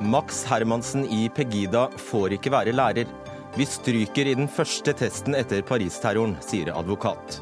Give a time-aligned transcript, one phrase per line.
[0.00, 3.08] Max Hermansen i Pegida får ikke være lærer.
[3.58, 7.40] Vi stryker i den første testen etter Paris-terroren, sier advokat.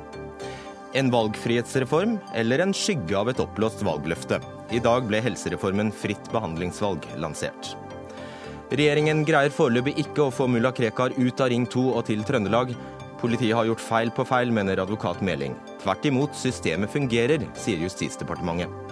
[0.97, 4.41] En valgfrihetsreform eller en skygge av et oppblåst valgløfte.
[4.73, 7.75] I dag ble helsereformen fritt behandlingsvalg lansert.
[8.73, 12.73] Regjeringen greier foreløpig ikke å få mulla Krekar ut av Ring 2 og til Trøndelag.
[13.21, 15.55] Politiet har gjort feil på feil, mener advokat Meling.
[15.85, 18.86] Tvert imot, systemet fungerer, sier Justisdepartementet.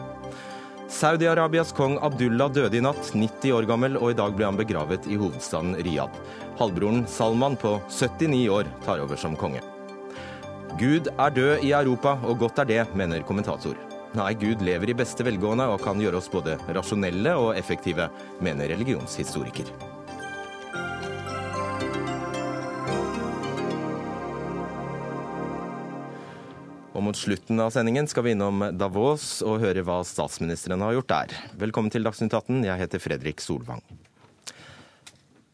[0.95, 5.09] Saudi-Arabias kong Abdullah døde i natt, 90 år gammel, og i dag ble han begravet
[5.11, 6.21] i hovedstaden Riyadh.
[6.61, 9.63] Halvbroren Salman på 79 år tar over som konge.
[10.79, 13.75] Gud er død i Europa, og godt er det, mener kommentator.
[14.15, 18.07] Nei, Gud lever i beste velgående og kan gjøre oss både rasjonelle og effektive,
[18.39, 19.94] mener religionshistoriker.
[27.05, 31.37] Mot slutten av sendingen skal vi innom Davos og høre hva statsministeren har gjort der.
[31.61, 33.85] Velkommen til Dagsnytt 18, jeg heter Fredrik Solvang.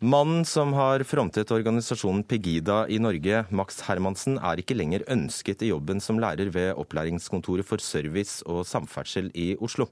[0.00, 5.72] Mannen som har frontet organisasjonen Pegida i Norge, Max Hermansen, er ikke lenger ønsket i
[5.74, 9.90] jobben som lærer ved Opplæringskontoret for service og samferdsel i Oslo.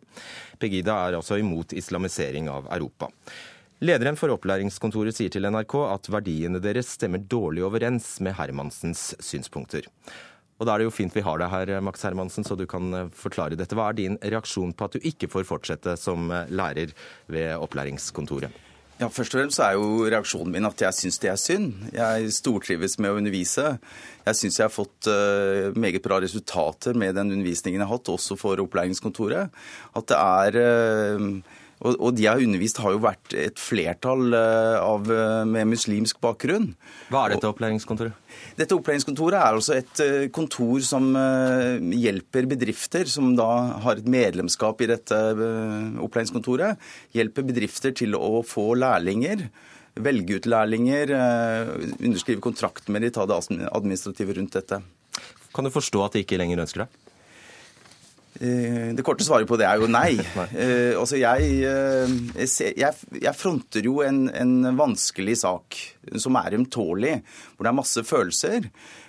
[0.63, 3.11] Pegida er altså imot islamisering av Europa.
[3.85, 9.85] Lederen for opplæringskontoret sier til NRK at verdiene deres stemmer dårlig overens med Hermansens synspunkter.
[10.59, 12.91] Og da er det jo fint vi har deg her, Max Hermansen, så du kan
[12.95, 13.77] eh, forklare dette.
[13.79, 16.95] Hva er din reaksjon på at du ikke får fortsette som eh, lærer
[17.31, 18.65] ved opplæringskontoret?
[18.99, 21.85] Ja, Først og fremst er jo reaksjonen min at jeg syns det er synd.
[21.95, 23.77] Jeg stortrives med å undervise.
[24.25, 28.11] Jeg syns jeg har fått uh, meget bra resultater med den undervisningen jeg har hatt,
[28.11, 29.55] også for opplæringskontoret.
[29.95, 30.59] At det er
[31.79, 35.09] og, og, de jeg har undervist, har jo vært et flertall uh, av,
[35.49, 36.73] med muslimsk bakgrunn.
[37.13, 38.35] Hva er dette opplæringskontoret?
[38.59, 41.09] Dette opplæringskontoret er altså et kontor som
[41.95, 43.49] hjelper bedrifter som da
[43.85, 45.19] har et medlemskap i dette
[46.03, 46.79] opplæringskontoret.
[47.17, 49.47] Hjelper bedrifter til å få lærlinger.
[49.99, 51.15] Velge ut lærlinger,
[51.99, 53.39] underskrive kontrakt med de, ta det
[53.73, 54.83] administrative rundt dette.
[55.55, 57.08] Kan du forstå at de ikke lenger ønsker det?
[58.39, 60.13] Det korte svaret på det er jo nei.
[60.39, 60.47] nei.
[60.95, 61.49] altså jeg,
[62.39, 65.79] jeg, jeg, fronter jo en, en, vanskelig sak
[66.21, 67.17] som er ømtålig,
[67.57, 68.69] hvor det er masse følelser.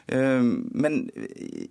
[0.10, 1.04] Men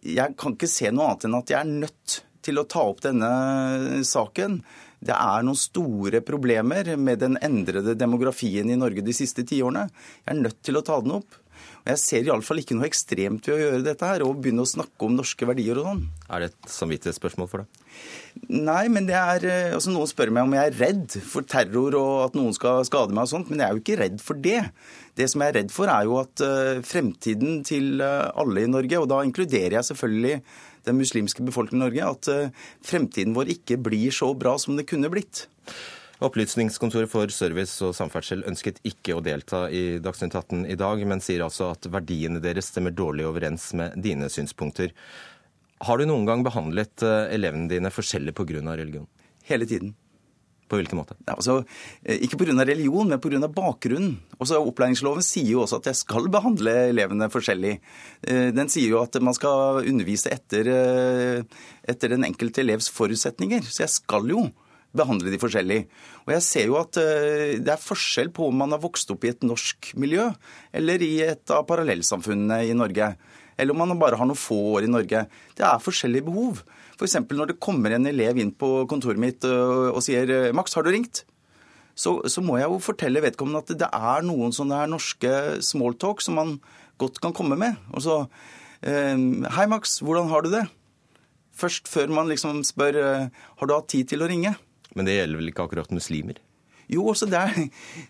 [0.06, 3.02] jeg kan ikke se noe annet enn at jeg er nødt til å ta opp
[3.04, 4.60] denne saken.
[4.98, 9.86] Det er noen store problemer med den endrede demografien i Norge de siste tiårene.
[10.24, 11.38] Jeg er nødt til å ta den opp.
[11.88, 15.06] Jeg ser iallfall ikke noe ekstremt ved å gjøre dette her, og begynne å snakke
[15.06, 16.02] om norske verdier og sånn.
[16.28, 17.78] Er det et samvittighetsspørsmål for deg?
[18.52, 21.96] Nei, men det er eh, altså Noen spør meg om jeg er redd for terror
[21.98, 24.44] og at noen skal skade meg og sånt, men jeg er jo ikke redd for
[24.44, 24.60] det.
[25.18, 28.70] Det som jeg er redd for, er jo at uh, fremtiden til uh, alle i
[28.70, 30.42] Norge, og da inkluderer jeg selvfølgelig
[30.88, 35.10] den muslimske befolkningen i Norge, at fremtiden vår ikke blir så bra som det kunne
[35.12, 35.48] blitt.
[36.18, 41.22] Opplysningskontoret for service og samferdsel ønsket ikke å delta i Dagsnytt 18 i dag, men
[41.22, 44.90] sier altså at verdiene deres stemmer dårlig overens med dine synspunkter.
[45.86, 48.74] Har du noen gang behandlet eh, elevene dine forskjellig pga.
[48.74, 49.06] religion?
[49.46, 49.94] Hele tiden.
[50.68, 51.14] På hvilken måte?
[51.22, 51.60] Ja, altså,
[52.02, 52.66] eh, ikke pga.
[52.66, 53.46] religion, men pga.
[53.46, 54.18] bakgrunnen.
[54.42, 57.78] Også opplæringsloven sier jo også at jeg skal behandle elevene forskjellig.
[58.26, 61.46] Eh, den sier jo at man skal undervise etter,
[61.86, 63.62] etter den enkelte elevs forutsetninger.
[63.62, 64.48] Så jeg skal jo
[64.98, 65.80] behandle de forskjellig.
[66.26, 69.24] Og jeg ser jo at eh, det er forskjell på om man har vokst opp
[69.24, 70.28] i et norsk miljø
[70.76, 73.12] eller i et av parallellsamfunnene i Norge.
[73.58, 75.24] Eller om man bare har noen få år i Norge.
[75.58, 76.62] Det er forskjellige behov.
[76.94, 77.18] F.eks.
[77.26, 80.94] når det kommer en elev inn på kontoret mitt eh, og sier 'Max, har du
[80.94, 81.24] ringt?'
[81.98, 85.30] Så, så, må jeg jo fortelle vedkommende at det er noen sånne her norske
[85.66, 86.52] smalltalk som man
[87.02, 87.74] godt kan komme med.
[87.90, 88.20] Og så
[88.82, 90.68] eh, 'Hei, Max, hvordan har du det?'
[91.58, 92.94] Først før man liksom spør
[93.34, 94.54] 'Har du hatt tid til å ringe?'
[94.96, 96.40] Men det gjelder vel ikke akkurat muslimer?
[96.88, 97.54] Jo, det er,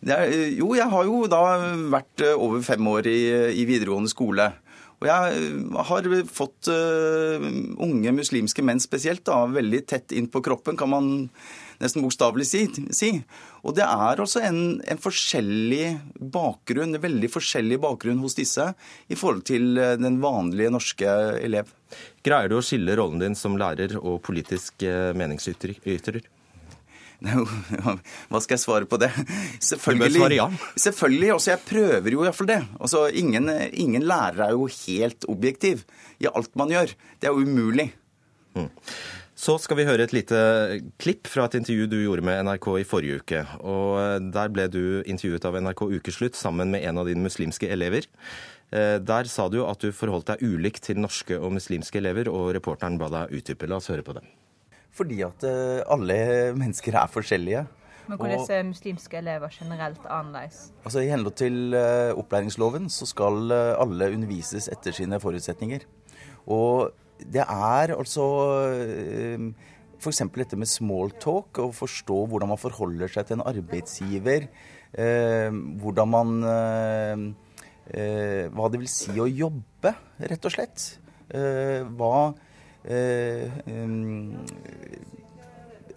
[0.06, 1.42] det er, jo, jeg har jo da
[1.90, 3.20] vært eh, over fem år i,
[3.58, 4.52] i videregående skole.
[4.98, 7.48] Og jeg eh, har fått uh,
[7.82, 11.10] unge muslimske menn spesielt da, veldig tett inn på kroppen, kan man
[11.78, 12.62] nesten bokstavelig si,
[12.94, 13.10] si.
[13.62, 18.72] Og det er også en, en, forskjellig bakgrunn, en veldig forskjellig bakgrunn hos disse
[19.06, 21.70] i forhold til den vanlige norske elev.
[22.26, 24.82] Greier du å skille rollen din som lærer og politisk
[25.18, 26.26] meningsytrer?
[27.18, 29.10] Hva skal jeg svare på det?
[29.70, 30.20] Selvfølgelig.
[30.20, 30.48] Svare ja.
[30.78, 31.30] Selvfølgelig.
[31.34, 32.58] Også jeg prøver jo iallfall det.
[32.78, 35.86] Altså, ingen, ingen lærer er jo helt objektiv
[36.22, 36.94] i alt man gjør.
[37.18, 37.90] Det er jo umulig.
[38.54, 38.68] Mm.
[39.38, 40.38] Så skal vi høre et lite
[40.98, 43.42] klipp fra et intervju du gjorde med NRK i forrige uke.
[43.62, 47.70] Og eh, Der ble du intervjuet av NRK Ukeslutt sammen med en av dine muslimske
[47.70, 48.08] elever.
[48.74, 52.50] Eh, der sa du at du forholdt deg ulikt til norske og muslimske elever, og
[52.56, 53.70] reporteren ba deg utdype.
[53.70, 54.26] La oss høre på det.
[54.98, 56.18] Fordi at eh, alle
[56.60, 57.66] mennesker er forskjellige.
[58.08, 60.70] Men hvordan er muslimske elever generelt annerledes?
[60.84, 65.84] Altså I henhold til uh, opplæringsloven så skal uh, alle undervises etter sine forutsetninger.
[66.48, 66.88] Og
[67.20, 68.24] det er altså
[69.98, 70.22] F.eks.
[70.38, 74.46] dette med small talk, å forstå hvordan man forholder seg til en arbeidsgiver.
[75.82, 76.28] hvordan man
[78.54, 79.92] Hva det vil si å jobbe,
[80.30, 80.86] rett og slett.
[81.98, 82.14] hva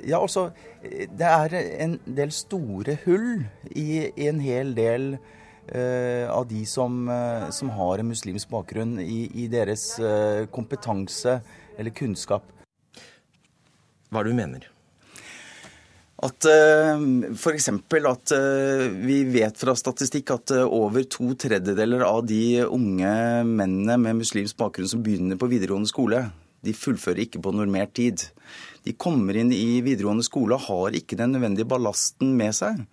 [0.02, 0.50] ja, altså
[0.90, 1.54] Det er
[1.84, 7.72] en del store hull i, i en hel del uh, av de som, uh, som,
[7.78, 9.94] har en muslimsk bakgrunn, i, i deres
[10.52, 11.40] kompetanse
[11.78, 12.44] eller kunnskap.
[14.12, 14.68] Hva er det du mener?
[16.22, 17.68] At f.eks.
[18.06, 18.34] at
[19.02, 23.14] vi vet fra statistikk at over to tredjedeler av de unge
[23.48, 26.28] mennene med muslimsk bakgrunn som begynner på videregående skole,
[26.66, 28.28] de fullfører ikke på normert tid.
[28.86, 32.84] De kommer inn i videregående skole og har ikke den nødvendige ballasten med seg.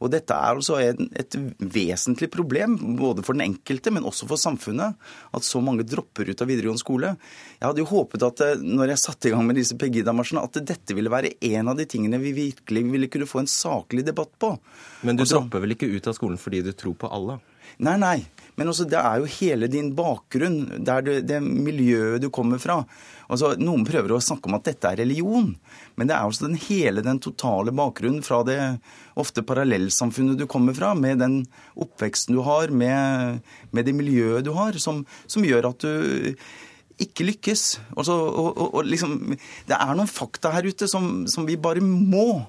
[0.00, 4.96] Og dette er altså et vesentlig problem, både for den enkelte, men også for samfunnet,
[5.36, 7.12] at så mange dropper ut av videregående skole.
[7.58, 10.56] Jeg hadde jo håpet at eh, når jeg satte i gang med disse Pegida-marsjene, at
[10.72, 14.32] dette ville være en av de tingene vi virkelig ville kunne få en saklig debatt
[14.40, 14.54] på.
[15.04, 17.44] Men du også, dropper vel ikke ut av skolen fordi du tror på Allah?
[17.84, 18.16] Nei, nei.
[18.60, 22.82] Men også, det er jo hele din bakgrunn, det det, det miljøet du kommer fra.
[23.32, 25.54] Altså, noen prøver å snakke om at dette er religion,
[25.96, 28.58] men det er også den hele den totale bakgrunnen fra det
[29.16, 31.40] ofte parallellsamfunnet du kommer fra, med den
[31.80, 33.40] oppveksten du har, med,
[33.72, 36.36] med det miljøet du har, som, som gjør at du
[37.00, 37.64] ikke lykkes.
[37.96, 39.38] Altså, og, og, og liksom,
[39.72, 42.42] det er noen fakta her ute som, som vi bare må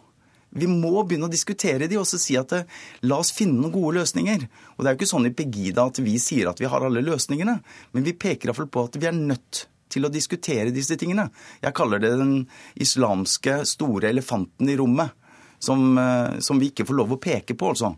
[0.52, 2.68] vi må begynne å diskutere de og så si at eh,
[3.08, 4.46] la oss finne noen gode løsninger.
[4.76, 7.04] Og Det er jo ikke sånn i Pegida at vi sier at vi har alle
[7.06, 7.58] løsningene,
[7.96, 11.30] men vi peker iallfall på at vi er nødt til å diskutere disse tingene.
[11.64, 12.46] Jeg kaller det den
[12.80, 15.16] islamske store elefanten i rommet,
[15.60, 17.96] som, eh, som vi ikke får lov å peke på, altså.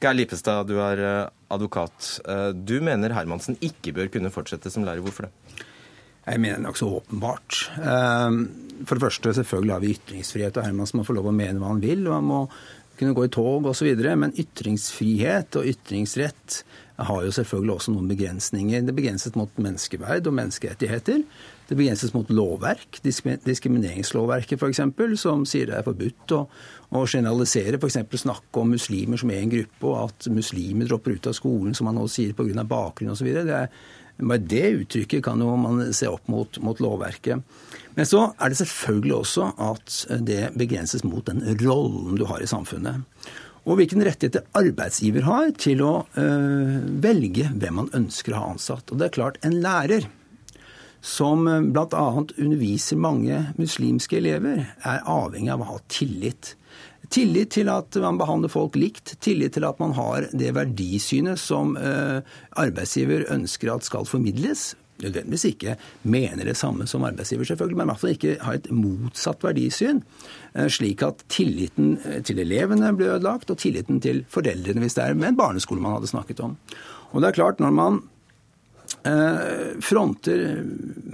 [0.00, 2.20] Geir Lipestad, du er eh, advokat.
[2.54, 5.02] Du mener Hermansen ikke bør kunne fortsette som lærer.
[5.04, 5.66] Hvorfor det?
[6.30, 7.62] Jeg mener nokså åpenbart.
[7.82, 8.42] Ehm,
[8.86, 11.72] for det første, selvfølgelig har vi ytringsfrihet, og Hermansen må få lov å mene hva
[11.72, 12.06] han vil.
[12.06, 12.44] og han må
[13.00, 13.88] kunne gå i tog osv.
[14.20, 16.62] Men ytringsfrihet og ytringsrett
[17.00, 18.82] har jo selvfølgelig også noen begrensninger.
[18.84, 21.22] Det begrenses mot menneskeverd og menneskerettigheter.
[21.70, 24.82] Det begrenses mot lovverk, diskrimineringslovverket f.eks.,
[25.22, 26.40] som sier det er forbudt å,
[26.98, 28.00] å generalisere, f.eks.
[28.24, 31.88] snakke om muslimer som er en gruppe, og at muslimer dropper ut av skolen, som
[31.88, 32.66] man nå sier pga.
[32.68, 33.30] bakgrunn osv.
[33.38, 33.70] Det er
[34.28, 37.42] bare det uttrykket kan jo man se opp mot, mot, lovverket.
[37.96, 39.96] Men så er det selvfølgelig også at
[40.26, 43.06] det begrenses mot den rollen du har i samfunnet.
[43.68, 48.88] Og hvilken rettigheter arbeidsgiver har til å øh, velge hvem man ønsker å ha ansatt.
[48.88, 50.08] Og det er klart, en lærer
[51.04, 52.06] som bl.a.
[52.36, 56.54] underviser mange muslimske elever, er avhengig av å ha tillit
[57.10, 59.16] Tillit til at man behandler folk likt.
[59.22, 62.20] Tillit til at man har det verdisynet som eh,
[62.62, 64.76] arbeidsgiver ønsker at skal formidles.
[65.00, 68.70] Nødvendigvis ikke mener det samme som arbeidsgiver, selvfølgelig, men i hvert fall ikke har et
[68.70, 70.04] motsatt verdisyn.
[70.54, 75.08] Eh, slik at tilliten eh, til elevene blir ødelagt, og tilliten til foreldrene, hvis det
[75.08, 76.54] er med en barneskole man hadde snakket om.
[77.10, 78.02] Og det er klart, når man
[79.80, 80.40] fronter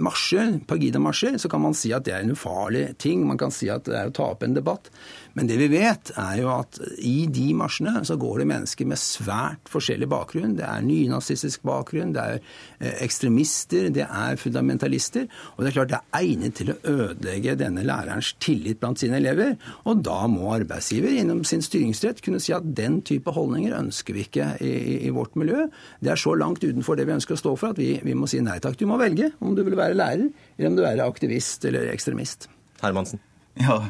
[0.01, 3.21] marsjer, Pagida-marsjer, så kan man si at det er en ufarlig ting.
[3.23, 4.89] Man kan si at det er å ta opp en debatt.
[5.37, 8.97] Men det vi vet, er jo at i de marsjene så går det mennesker med
[8.97, 10.55] svært forskjellig bakgrunn.
[10.57, 15.27] Det er nynazistisk bakgrunn, det er eh, ekstremister, det er fundamentalister.
[15.53, 19.19] Og det er klart det er egnet til å ødelegge denne lærerens tillit blant sine
[19.21, 19.53] elever.
[19.85, 24.25] Og da må arbeidsgiver gjennom sin styringsrett kunne si at den type holdninger ønsker vi
[24.25, 24.73] ikke i,
[25.05, 25.67] i vårt miljø.
[26.01, 28.25] Det er så langt utenfor det vi ønsker å stå for at vi, vi må
[28.31, 28.79] si nei takk.
[28.81, 30.27] Du må velge om du vil være lærer,
[30.57, 32.49] eller om du vil være aktivist eller ekstremist.
[32.81, 33.21] Hermansen.
[33.61, 33.83] Ja,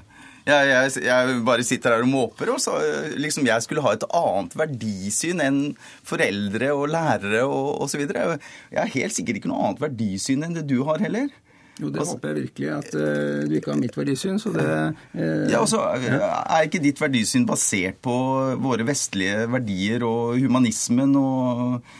[0.47, 2.53] jeg, jeg, jeg, bare sitter her og måper.
[2.53, 2.77] Og så,
[3.19, 5.59] liksom, jeg skulle ha et annet verdisyn enn
[6.07, 8.05] foreldre og lærere og osv.
[8.07, 11.29] Jeg har helt sikkert ikke noe annet verdisyn enn det du har heller.
[11.77, 14.39] Jo, det altså, håper jeg virkelig at uh, du ikke har mitt verdisyn.
[14.41, 14.65] så det...
[15.13, 18.15] Uh, ja, altså, Er ikke ditt verdisyn basert på
[18.63, 21.93] våre vestlige verdier og humanismen og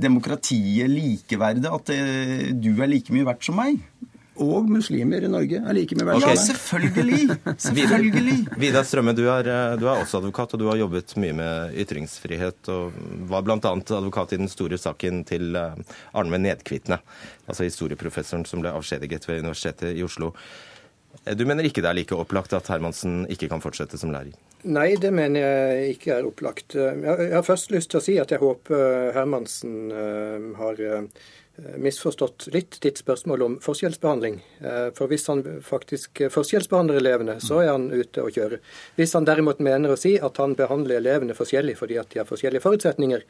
[0.00, 1.90] demokratiet, likeverdet, at
[2.56, 3.82] du er like mye verdt som meg?
[4.42, 6.22] Og muslimer i Norge er like mye verdt.
[6.22, 6.36] Okay.
[6.36, 7.36] Ja, selvfølgelig!
[7.68, 8.36] selvfølgelig.
[8.60, 12.70] Vidar Strømme, du er, du er, også advokat, og du har jobbet mye med ytringsfrihet.
[12.74, 12.96] Og
[13.30, 13.58] var bl.a.
[13.58, 17.00] advokat i den store saken til eh, Arne Nedkvitne,
[17.46, 20.32] altså historieprofessoren som ble avskjediget ved Universitetet i Oslo.
[21.24, 24.36] Eh, du mener ikke det er like opplagt at Hermansen ikke kan fortsette som lærer?
[24.68, 26.74] Nei, det mener jeg ikke er opplagt.
[26.74, 29.92] Jeg har først lyst til å si at jeg håper Hermansen
[30.58, 30.80] har
[31.78, 34.36] misforstått litt ditt spørsmål om forskjellsbehandling.
[34.96, 38.60] For hvis han faktisk forskjellsbehandler elevene, så er han ute å kjøre.
[38.98, 42.28] Hvis han derimot mener å si at han behandler elevene forskjellig fordi at de har
[42.28, 43.24] forskjellige forutsetninger,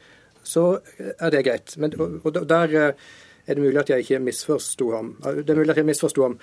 [0.45, 0.67] så
[0.99, 1.73] er det greit.
[1.81, 5.07] Men, og, der er det mulig at jeg ikke misforsto ham.
[5.23, 6.35] Det er mulig at jeg misforsto ham.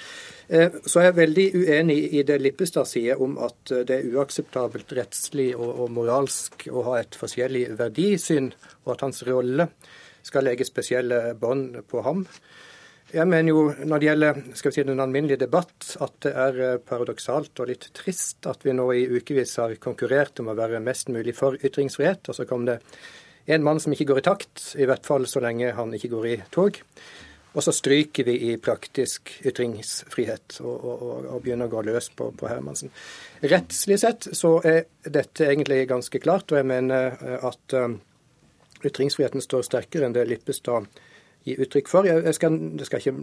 [0.83, 5.53] Så er jeg veldig uenig i det Lippestad sier om at det er uakseptabelt rettslig
[5.55, 8.51] og moralsk å ha et forskjellig verdisyn,
[8.85, 9.71] og at hans rolle
[10.27, 12.25] skal legge spesielle bånd på ham.
[13.15, 16.57] Jeg mener jo når det gjelder skal vi si, den alminnelige debatt, at det er
[16.65, 20.83] eh, paradoksalt og litt trist at vi nå i ukevis har konkurrert om å være
[20.83, 22.81] mest mulig for ytringsfrihet, og så kom det
[23.47, 26.27] en mann som ikke går i takt, i hvert fall så lenge han ikke går
[26.33, 26.81] i tog.
[27.57, 32.29] Og så stryker vi i praktisk ytringsfrihet og, og, og begynner å gå løs på,
[32.37, 32.91] på, Hermansen.
[33.41, 37.97] Rettslig sett så er dette egentlig ganske klart, og jeg mener eh, at um,
[38.85, 40.89] ytringsfriheten står sterkere enn det Lippestad
[41.47, 42.09] gir uttrykk for.
[42.09, 43.15] Jeg skal, jeg skal ikke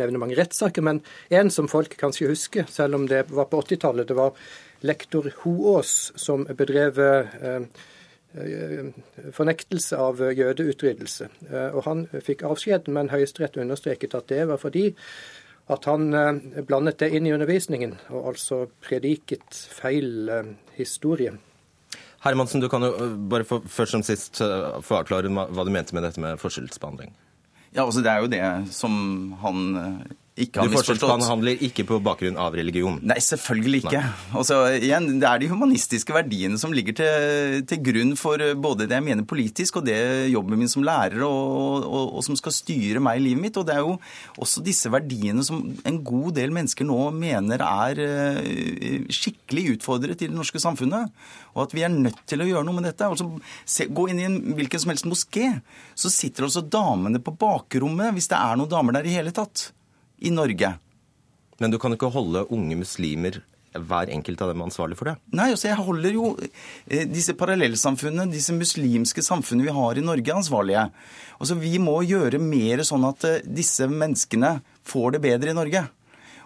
[0.00, 1.00] nevne mange rettssaker, men
[1.32, 4.36] en som folk kanskje husker, selv om det var på 80-tallet, det var
[4.84, 7.64] lektor Hoås som bedrev eh,
[8.36, 8.90] eh,
[9.32, 11.30] fornektelse av jødeutryddelse.
[11.48, 14.90] Eh, og han fikk avskjed, men Høyesterett understreket at det var fordi
[15.72, 20.28] at han eh, blandet det inn i undervisningen, og altså prediket feil
[20.76, 21.32] historie.
[22.24, 25.72] Hermansen, du kan jo øh, bare for, først som sist øh, få avklare hva du
[25.72, 27.12] mente med dette med forskjellsbehandling.
[27.74, 31.20] Ja, altså Det er jo det som han øh, ikke har du misforstått.
[31.22, 32.96] Du handler ikke på bakgrunn av religion?
[33.06, 34.00] Nei, selvfølgelig ikke.
[34.34, 38.88] Og så igjen, det er de humanistiske verdiene som ligger til, til, grunn for både
[38.90, 40.00] det jeg mener politisk og det
[40.32, 43.60] jobben min som lærer og, og, og, som skal styre meg i livet mitt.
[43.60, 43.94] Og det er jo
[44.42, 50.32] også disse verdiene som en god del mennesker nå mener er uh, skikkelig utfordret i
[50.32, 51.14] det norske samfunnet.
[51.54, 53.06] Og at vi er nødt til å gjøre noe med dette.
[53.06, 53.28] Altså,
[53.62, 55.52] se, gå inn i en hvilken som helst moské,
[55.94, 59.68] så sitter også damene på bakrommet, hvis det er noen damer der i hele tatt
[60.24, 60.74] i Norge.
[61.62, 63.42] Men du kan ikke holde unge muslimer
[63.74, 65.16] hver enkelt av dem ansvarlig for det?
[65.34, 70.36] Nei, altså jeg holder jo eh, disse parallellsamfunnene, disse muslimske samfunnene vi har i Norge,
[70.36, 70.86] ansvarlige.
[71.40, 75.86] Altså Vi må gjøre mer sånn at eh, disse menneskene får det bedre i Norge.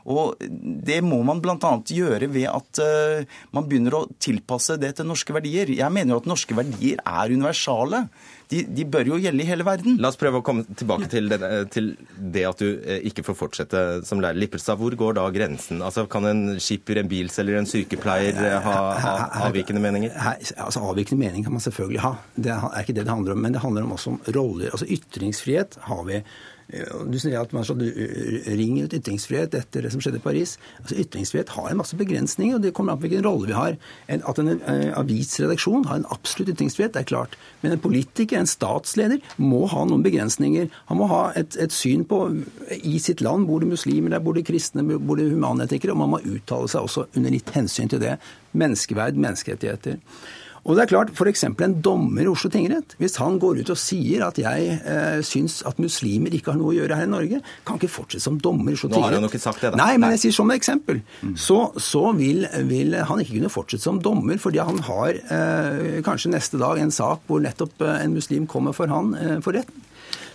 [0.08, 0.40] Og
[0.88, 1.74] Det må man bl.a.
[1.84, 5.70] gjøre ved at uh, man begynner å tilpasse det til norske verdier.
[5.74, 8.06] Jeg mener jo at norske verdier er universale
[8.48, 9.98] de, de, bør jo gjelde i hele verden.
[10.00, 11.38] La oss prøve å komme tilbake til det,
[11.74, 14.40] til det at du eh, ikke får fortsette som lærer.
[14.40, 15.82] Lippelstad, hvor går da grensen?
[15.84, 19.14] Altså, Kan en skipper, en bilselger, en sykepleier eh, ha, ha
[19.48, 20.14] avvikende meninger?
[20.16, 22.14] Her, altså, Avvikende mening kan man selvfølgelig ha.
[22.36, 23.42] Det er ikke det det handler om.
[23.44, 24.72] Men det handler om også om roller.
[24.72, 26.22] Altså Ytringsfrihet har vi.
[26.68, 30.56] Du sier at man skal ringe ut ytringsfrihet etter det som skjedde i Paris.
[30.82, 33.78] Altså, ytringsfrihet har en masse begrensninger, og det kommer an på hvilken rolle vi har.
[34.12, 34.50] At en,
[35.00, 37.38] avisredaksjon har en absolutt ytringsfrihet, det er klart.
[37.62, 40.68] Men en politiker, en statsleder, må ha noen begrensninger.
[40.90, 42.20] Han må ha et, et syn på
[42.76, 46.12] I sitt land bor det muslimer, der bor det kristne, bor det humanetikere, og man
[46.16, 48.18] må uttale seg også under litt hensyn til det.
[48.52, 49.96] Menneskeverd, menneskerettigheter.
[50.64, 51.44] Og det er klart, F.eks.
[51.48, 55.60] en dommer i Oslo tingrett, hvis han går ut og sier at jeg eh, syns
[55.68, 58.72] at muslimer ikke har noe å gjøre her i Norge, kan ikke fortsette som dommer
[58.72, 59.02] i Oslo tingrett.
[59.02, 59.80] Nå har han jo ikke sagt det, da.
[59.80, 61.02] Nei, men jeg sier som eksempel.
[61.22, 61.34] Mm.
[61.40, 66.34] Så, så vil, vil, han ikke kunne fortsette som dommer, fordi han har eh, kanskje
[66.34, 69.86] neste dag en sak hvor nettopp eh, en muslim kommer for han eh, for retten.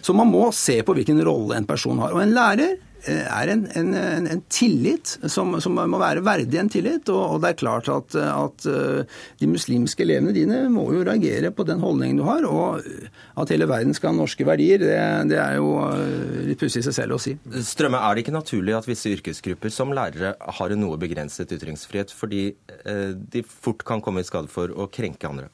[0.04, 2.12] Så man må se på hvilken rolle en person har.
[2.12, 2.76] Og en lærer
[3.12, 3.94] er en, en,
[4.32, 7.10] en tillit som, som, må være verdig en tillit.
[7.12, 11.52] Og, og det er klart at, at, eh, de muslimske elevene dine må jo reagere
[11.56, 12.48] på den holdningen du har.
[12.48, 12.84] Og
[13.42, 14.96] at hele verden skal ha norske verdier, det,
[15.32, 17.36] det er jo eh, litt pussig i seg selv å si.
[17.74, 22.14] Strømme, er det ikke naturlig at visse yrkesgrupper som lærere har en noe begrenset ytringsfrihet,
[22.14, 22.46] fordi
[23.34, 25.50] de fort kan komme i skade for å krenke andre?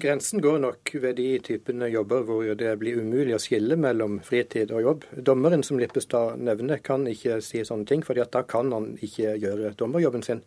[0.00, 4.72] Grensen går nok ved de typene jobber hvor det blir umulig å skille mellom fritid
[4.74, 5.06] og jobb.
[5.28, 9.72] Dommeren som Lippestad nevner, kan ikke si sånne ting, for da kan han ikke gjøre
[9.78, 10.42] dommerjobben sin.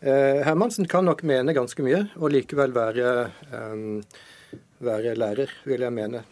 [0.00, 3.10] Eh, Hermansen kan nok mene ganske mye, og likevel være,
[3.52, 6.24] eh, være lærer, vil jeg mene.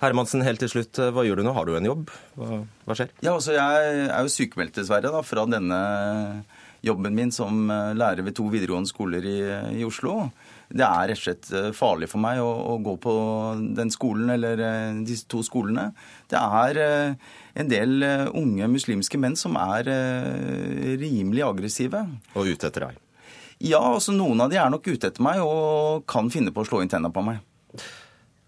[0.00, 1.54] Hermansen, helt til slutt, hva gjør du nå?
[1.54, 2.10] Har du en jobb?
[2.38, 3.10] Hva, hva skjer?
[3.22, 6.44] Ja, altså Jeg er jo sykemeldt, dessverre, da, fra denne
[6.86, 9.38] jobben min som eh, lærer ved to videregående skoler i,
[9.80, 10.30] i Oslo
[10.70, 13.12] det er rett og slett eh, farlig for meg å, å, gå på
[13.74, 15.88] den skolen eller eh, disse to skolene.
[16.30, 18.04] Det er eh, en del
[18.38, 19.90] unge muslimske menn som er
[21.00, 22.04] rimelig aggressive.
[22.38, 23.00] Og ute etter deg?
[23.60, 26.68] Ja, altså noen av de er nok ute etter meg og kan finne på å
[26.68, 27.42] slå inn tenna på meg.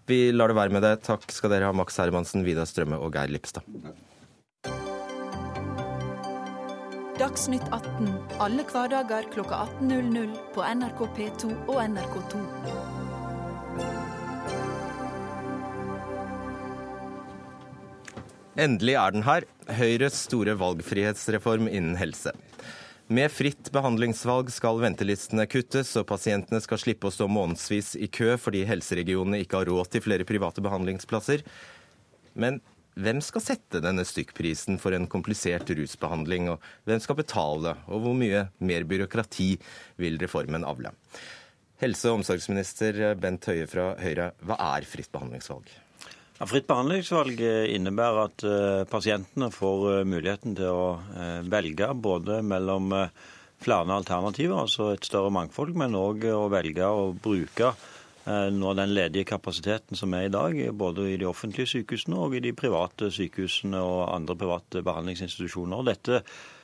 [0.07, 0.95] Vi lar det være med det.
[1.03, 3.67] Takk skal dere ha, Max Hermansen, Vidar Strømme og Geir Lipstad.
[7.13, 8.07] Dagsnytt 18
[8.41, 12.39] alle hverdager kl 18.00 på NRK P2 og NRK2.
[18.65, 19.45] Endelig er den her,
[19.77, 22.33] Høyres store valgfrihetsreform innen helse.
[23.13, 28.39] Med fritt behandlingsvalg skal ventelistene kuttes, og pasientene skal slippe å stå månedsvis i kø
[28.41, 31.45] fordi helseregionene ikke har råd til flere private behandlingsplasser.
[32.33, 32.57] Men
[32.99, 38.17] hvem skal sette denne stykkprisen for en komplisert rusbehandling, og hvem skal betale, og hvor
[38.17, 39.49] mye mer byråkrati
[40.01, 40.93] vil reformen avle?
[41.81, 45.71] Helse- og omsorgsminister Bent Høie fra Høyre, hva er fritt behandlingsvalg?
[46.37, 47.41] Ja, fritt behandlingsvalg
[47.73, 50.85] innebærer at uh, pasientene får uh, muligheten til å
[51.49, 52.93] velge både mellom
[53.63, 57.73] flere alternativer, altså et større mangfold, men òg å velge å bruke
[58.25, 62.43] nå den ledige kapasiteten som er i dag, både i de offentlige sykehusene og i
[62.45, 65.83] de private sykehusene og andre private behandlingsinstitusjoner.
[65.91, 66.21] Dette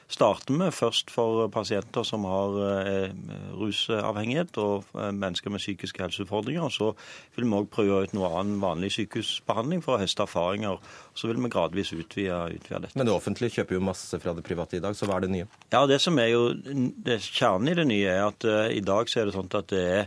[0.10, 3.12] starter vi først for pasienter som har eh,
[3.58, 6.66] rusavhengighet og eh, mennesker med psykiske helseutfordringer.
[6.66, 6.90] og Så
[7.36, 10.82] vil vi òg prøve ut noe annen vanlig sykehusbehandling for å høste erfaringer.
[11.14, 12.98] Så vil vi gradvis utvide, utvide, dette.
[12.98, 15.34] Men det offentlige kjøper jo masse fra det private i dag, så hva er det
[15.36, 15.50] nye?
[15.70, 19.10] Ja, Det som er jo det kjernen i det nye, er at uh, i dag
[19.10, 20.06] så er det sånn at det er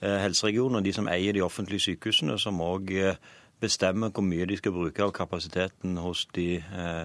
[0.00, 2.92] helseregionene, de som eier de offentlige sykehusene, som òg
[3.58, 6.60] bestemmer hvor mye de skal bruke av kapasiteten hos de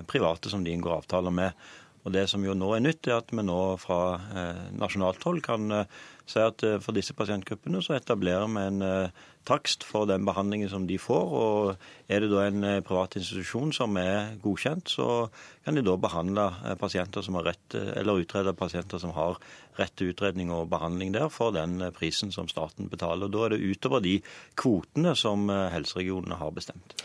[0.09, 1.57] private som de inngår avtaler med.
[2.03, 3.99] Og Det som jo nå er nytt, er at vi nå fra
[4.35, 8.83] eh, nasjonalt hold kan eh, si at eh, for disse pasientgruppene så etablerer vi en
[8.83, 11.31] eh, takst for den behandlingen som de får.
[11.31, 15.29] og Er det da en eh, privat institusjon som er godkjent, så
[15.63, 19.39] kan de da behandle eh, pasienter som har rett, eller utrede pasienter som har
[19.79, 23.31] rett til utredning og behandling der, for den prisen som staten betaler.
[23.31, 24.19] Og Da er det utover de
[24.59, 26.99] kvotene som helseregionene har bestemt.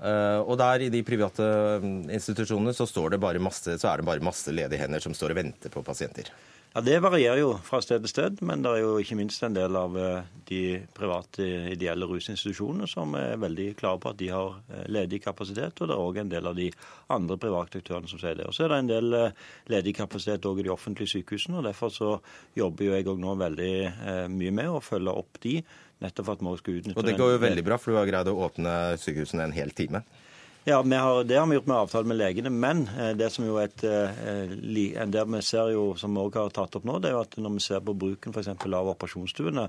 [0.00, 1.44] Uh, og der i de private
[1.82, 2.86] mm, institusjonene så,
[3.36, 6.30] masse, så, er det bare masse ledige hender som står og venter på pasienter.
[6.72, 9.56] Ja, Det varierer jo fra sted til sted, men det er jo ikke minst en
[9.56, 10.60] del av eh, de
[10.94, 11.42] private
[11.74, 15.96] ideelle rusinstitusjonene som er veldig klare på at de har eh, ledig kapasitet, og det
[15.96, 16.70] er òg en del av de
[17.10, 18.46] andre private aktørene som sier det.
[18.46, 19.18] Og Så er det en del
[19.68, 22.14] ledig kapasitet òg i de offentlige sykehusene, og derfor så
[22.56, 23.74] jobber jo jeg òg nå veldig
[24.30, 25.58] mye med å følge opp de
[26.00, 28.08] nettopp for at vi skal utnytte Og det går jo veldig bra, for du har
[28.10, 30.04] greid å åpne sykehusene en hel time.
[30.64, 32.50] Ja, har, Det har vi gjort med avtale med legene.
[32.50, 36.50] Men eh, det som jo et, eh, det vi ser jo, som vi også har
[36.50, 39.68] tatt opp nå, det er jo at når vi ser på bruken for av operasjonsstuene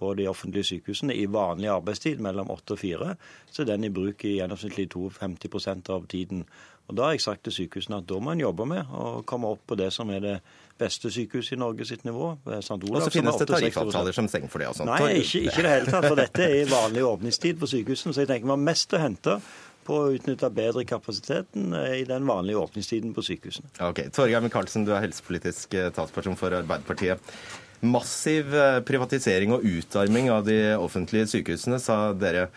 [0.00, 3.14] på de offentlige sykehusene i vanlig arbeidstid mellom 8 og 4,
[3.50, 6.44] så er den i bruk i gjennomsnittlig 52% av tiden.
[6.88, 9.50] Og Da har jeg sagt til sykehusene at da må en jobbe med å komme
[9.52, 10.40] opp på det som er det
[10.80, 12.32] beste sykehus i Norge sitt nivå.
[12.58, 12.76] St.
[12.78, 14.70] Olav, og så finnes det tariffavtaler som stenger for det?
[14.72, 14.86] Altså.
[14.88, 16.06] Nei, ikke, ikke det hele tatt.
[16.08, 18.16] For dette er vanlig åpningstid på sykehusene.
[18.16, 19.40] Så jeg tenker vi har mest å hente
[19.86, 23.72] på å utnytte bedre kapasiteten eh, i den vanlige åpningstiden på sykehusene.
[23.88, 27.32] Ok, Torgeir Micaelsen, du er helsepolitisk eh, talsperson for Arbeiderpartiet.
[27.80, 32.48] Massiv eh, privatisering og utarming av de offentlige sykehusene, sa dere.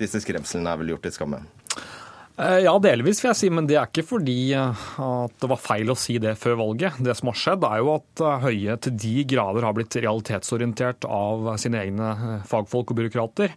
[0.00, 1.42] Disse skremslene er vel gjort til skamme?
[2.38, 5.60] Eh, ja, delvis vil jeg si, men det er ikke fordi eh, at det var
[5.60, 7.00] feil å si det før valget.
[7.04, 11.08] Det som har skjedd, er jo at eh, Høie til de grader har blitt realitetsorientert
[11.10, 12.12] av sine egne
[12.48, 13.56] fagfolk og byråkrater.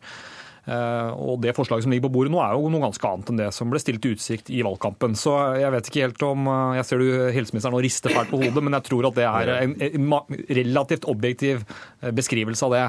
[0.63, 3.49] Og Det forslaget som ligger på bordet nå, er jo noe ganske annet enn det
[3.51, 5.11] som ble stilt i utsikt i valgkampen.
[5.19, 8.63] Så jeg vet ikke helt om Jeg ser du helseministeren nå rister fælt på hodet,
[8.63, 9.75] men jeg tror at det er en
[10.61, 11.65] relativt objektiv
[12.15, 12.85] beskrivelse av det.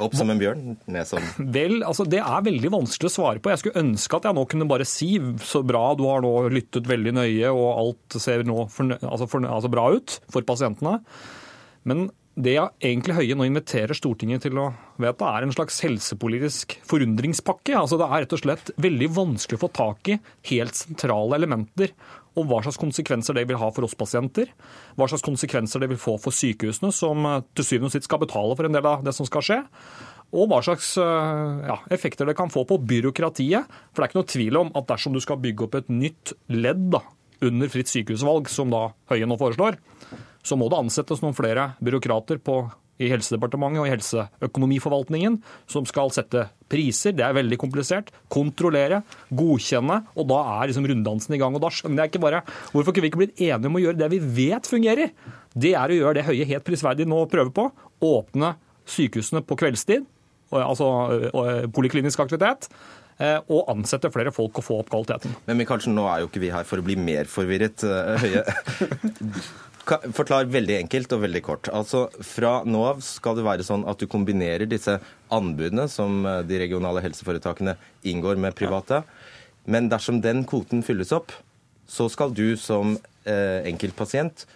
[0.00, 1.24] Opp som en bjørn, ned som
[1.56, 3.52] Vel, altså Det er veldig vanskelig å svare på.
[3.52, 5.12] Jeg skulle ønske at jeg nå kunne bare si
[5.44, 9.50] så bra, du har nå lyttet veldig nøye og alt ser nå fornø altså fornø
[9.52, 10.98] altså bra ut for pasientene.
[11.88, 14.68] Men det jeg egentlig Høie nå inviterer Stortinget til å
[15.02, 17.74] vedta, er en slags helsepolitisk forundringspakke.
[17.74, 20.18] Altså Det er rett og slett veldig vanskelig å få tak i
[20.52, 21.92] helt sentrale elementer
[22.38, 24.52] om hva slags konsekvenser det vil ha for oss pasienter.
[24.94, 28.22] Hva slags konsekvenser det vil få for sykehusene, som eh, til syvende og sist skal
[28.22, 29.60] betale for en del av det som skal skje.
[30.30, 33.66] Og hva slags eh, ja, effekter det kan få på byråkratiet.
[33.90, 36.36] For det er ikke noe tvil om at dersom du skal bygge opp et nytt
[36.54, 37.02] ledd da,
[37.50, 39.80] under fritt sykehusvalg, som da Høie nå foreslår,
[40.46, 42.62] så må det ansettes noen flere byråkrater på
[43.00, 45.38] i Helsedepartementet og i helseøkonomiforvaltningen
[45.70, 47.14] som skal sette priser.
[47.16, 48.10] Det er veldig komplisert.
[48.32, 49.00] Kontrollere,
[49.32, 50.02] godkjenne.
[50.20, 51.56] Og da er liksom runddansen i gang.
[51.56, 52.42] Og da skjønner jeg ikke bare
[52.74, 55.14] hvorfor kunne vi ikke blitt enige om å gjøre det vi vet fungerer.
[55.56, 57.70] Det er å gjøre det Høie helt prisverdig nå prøver på.
[58.04, 58.54] Åpne
[58.90, 60.04] sykehusene på kveldstid,
[60.50, 60.86] altså
[61.76, 62.66] poliklinisk aktivitet
[63.20, 65.34] eh, og ansette flere folk og få opp kvaliteten.
[65.46, 67.84] Men Michaelsen, nå er jo ikke vi her for å bli mer forvirret.
[67.86, 68.44] Eh, Høie,
[69.88, 71.70] Forklar veldig enkelt og veldig kort.
[71.74, 74.98] Altså, Fra nå av skal det være sånn at du kombinerer disse
[75.32, 79.02] anbudene som eh, de regionale helseforetakene inngår med private.
[79.70, 81.32] Men dersom den kvoten fylles opp,
[81.90, 84.46] så skal du som eh, enkeltpasient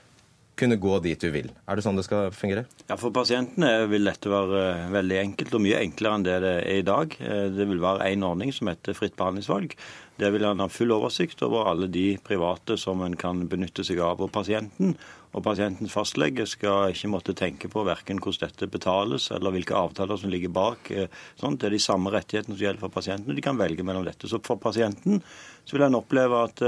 [0.59, 1.49] kunne gå dit du vil.
[1.67, 2.65] Er det sånn det skal fungere?
[2.87, 6.55] Ja, For pasientene vil dette være eh, veldig enkelt, og mye enklere enn det det
[6.63, 7.17] er i dag.
[7.21, 9.75] Eh, det vil være én ordning som heter fritt behandlingsvalg.
[10.21, 13.99] Der vil en ha full oversikt over alle de private som en kan benytte seg
[13.99, 14.23] av.
[14.23, 14.95] Og pasienten
[15.35, 20.21] og pasientens fastlege skal ikke måtte tenke på verken hvordan dette betales eller hvilke avtaler
[20.21, 20.93] som ligger bak.
[21.41, 24.07] Sånn, det er de samme rettighetene som gjelder for pasienten, og de kan velge mellom
[24.07, 24.31] dette.
[24.31, 25.19] Så for pasienten
[25.67, 26.63] så vil en oppleve at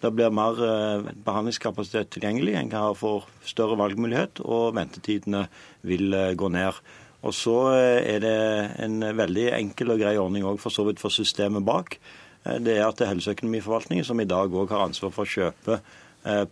[0.00, 2.56] det blir mer eh, behandlingskapasitet tilgjengelig.
[2.56, 5.44] En kan få større valgmulighet, og ventetidene
[5.86, 6.80] vil eh, gå ned.
[7.20, 8.38] Og Så eh, er det
[8.80, 11.98] en veldig enkel og grei ordning òg for så vidt for systemet bak.
[12.44, 15.80] Det er at det er Helseøkonomiforvaltningen som i dag òg har ansvar for å kjøpe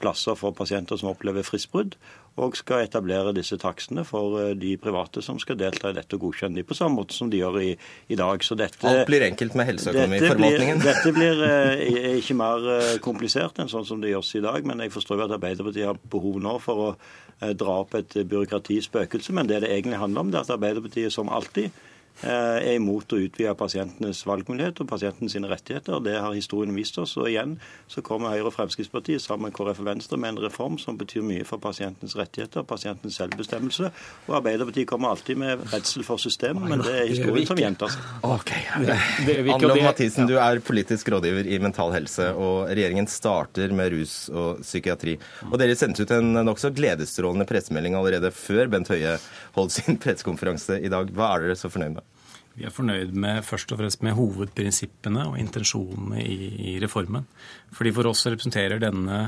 [0.00, 1.96] plasser for pasienter som opplever fristbrudd
[2.38, 6.28] og skal etablere disse takstene for eh, de private som skal delta i dette og
[6.28, 7.70] godkjenne de på samme måte som de gjør i,
[8.08, 8.44] i dag.
[8.44, 10.82] Så dette, Alt blir enkelt med helseøkonomiforvaltningen?
[10.84, 14.44] Dette blir, dette blir eh, ikke mer eh, komplisert enn sånn som det gjøres i
[14.44, 16.90] dag, men jeg forstår jo at Arbeiderpartiet har behov nå for å
[17.38, 19.34] dra opp et byråkratispøkelse.
[19.36, 21.87] Men det det egentlig handler om, det er at Arbeiderpartiet som alltid Eh,
[22.22, 26.00] er imot å utvide pasientenes valgmulighet og pasientens rettigheter.
[26.02, 27.16] Det har historien vist oss.
[27.20, 27.56] Og igjen
[27.90, 31.22] så kommer Høyre og Fremskrittspartiet sammen med KrF og Venstre med en reform som betyr
[31.26, 33.92] mye for pasientens rettigheter, pasientens selvbestemmelse.
[34.28, 38.08] Og Arbeiderpartiet kommer alltid med redsel for systemet, men det er historien som gjentar seg.
[38.26, 38.66] Okay.
[38.74, 44.62] Anne Mathisen, du er politisk rådgiver i Mental Helse, og regjeringen starter med rus og
[44.64, 45.16] psykiatri.
[45.50, 49.16] Og dere sendte ut en nokså gledesstrålende pressemelding allerede før Bent Høie
[49.62, 51.10] holdt sin pressekonferanse i dag.
[51.14, 52.14] Hva er dere så fornøyd med?
[52.58, 57.28] Vi er fornøyd med først og fremst med hovedprinsippene og intensjonene i, i reformen.
[57.74, 59.18] Fordi For oss representerer denne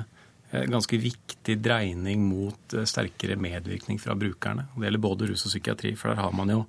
[0.51, 4.67] eh, ganske viktig dreining mot eh, sterkere medvirkning fra brukerne.
[4.75, 5.95] Det gjelder både rus og psykiatri.
[6.01, 6.65] For der har man jo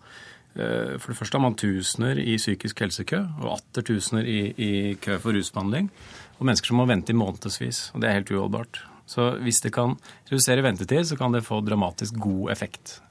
[0.54, 4.72] eh, For det første har man tusener i psykisk helsekø, og atter tusener i, i
[5.02, 5.90] kø for rusbehandling.
[6.38, 7.88] Og mennesker som må vente i månedsvis.
[7.96, 8.84] Og det er helt uholdbart.
[9.12, 9.98] Så hvis det kan
[10.30, 13.02] redusere ventetid, så kan det få dramatisk god effekt.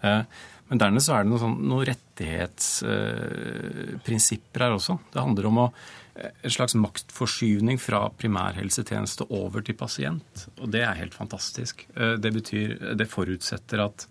[0.70, 4.94] Men dernest så er det noen, sånn, noen rettighetsprinsipper her også.
[5.10, 5.72] Det handler om å,
[6.14, 10.46] eh, en slags maktforskyvning fra primærhelsetjeneste over til pasient.
[10.62, 11.86] Og det er helt fantastisk.
[11.96, 14.06] Eh, det betyr, det forutsetter at,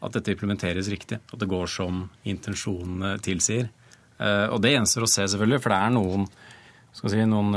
[0.00, 1.18] at dette implementeres riktig.
[1.32, 3.68] At det går som intensjonene tilsier.
[4.20, 6.28] Eh, og det gjenstår å se, selvfølgelig, for det er noen,
[6.94, 7.50] si, noen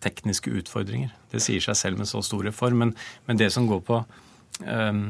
[0.00, 1.12] tekniske utfordringer.
[1.30, 2.84] Det sier seg selv med så stor reform.
[2.84, 2.96] Men,
[3.28, 4.00] men det som går på
[4.64, 5.04] eh,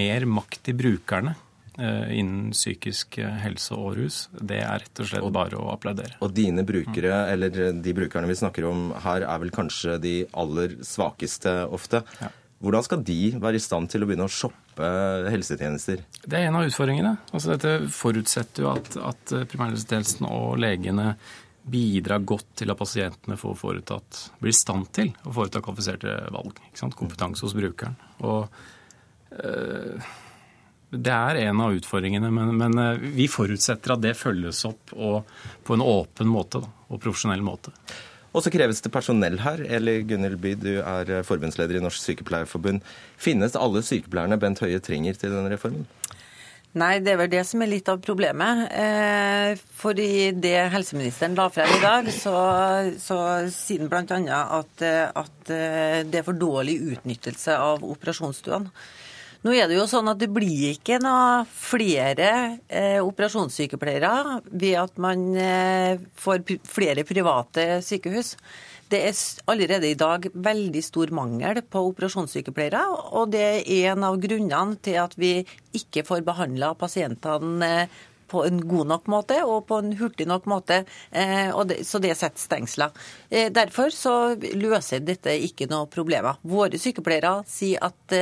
[0.00, 1.36] mer makt til brukerne,
[1.80, 6.18] Eh, innen psykisk eh, helse og rus, det er rett og slett bare å applaudere.
[6.20, 7.30] Og dine brukere, mm.
[7.32, 12.02] eller de brukerne vi snakker om her, er vel kanskje de aller svakeste ofte.
[12.20, 12.28] Ja.
[12.60, 14.90] Hvordan skal de være i stand til å begynne å shoppe
[15.32, 16.02] helsetjenester?
[16.20, 17.14] Det er en av utfordringene.
[17.30, 21.14] Altså, dette forutsetter jo at, at primærhelsetjenesten og legene
[21.62, 26.60] bidrar godt til at pasientene får foretatt, blir i stand til å foreta kvalifiserte valg.
[26.96, 27.96] Kompetanse hos brukeren.
[28.24, 28.46] Og
[29.36, 30.10] øh,
[30.90, 35.76] det er en av utfordringene, men, men, eh, vi forutsetter at det følges opp på
[35.76, 37.74] en åpen måte da, og profesjonell måte.
[38.30, 39.62] Og så kreves det personell her.
[39.66, 42.82] Eli Gunhild By, du er eh, forbundsleder i Norsk Sykepleierforbund.
[43.18, 45.86] Finnes alle sykepleierne Bent Høie trenger til denne reformen?
[46.78, 48.68] Nei, det er vel det som er litt av problemet.
[48.70, 49.58] Eh,
[50.04, 52.34] i det helseministeren la frem i dag, så,
[52.94, 53.18] så
[53.50, 54.40] sier han bl.a.
[54.60, 54.84] At,
[55.18, 58.70] at det er for dårlig utnyttelse av operasjonsstuene.
[59.40, 65.00] Nå er det jo sånn at det blir ikke noe flere eh, operasjonssykepleiere ved at
[65.00, 68.34] man eh, får flere private sykehus.
[68.90, 69.18] Det er
[69.50, 72.82] allerede i dag veldig stor mangel på operasjonssykepleiere.
[73.14, 75.36] Og det er en av grunnene til at vi
[75.78, 78.00] ikke får behandla pasientene eh,
[78.30, 80.82] på en god nok måte og på en hurtig nok måte.
[81.10, 81.54] Eh,
[81.86, 82.94] så det setter stengsler.
[83.30, 84.16] Eh, derfor så
[84.58, 86.42] løser dette ikke noe problemer.
[86.42, 88.18] Våre sykepleiere sier at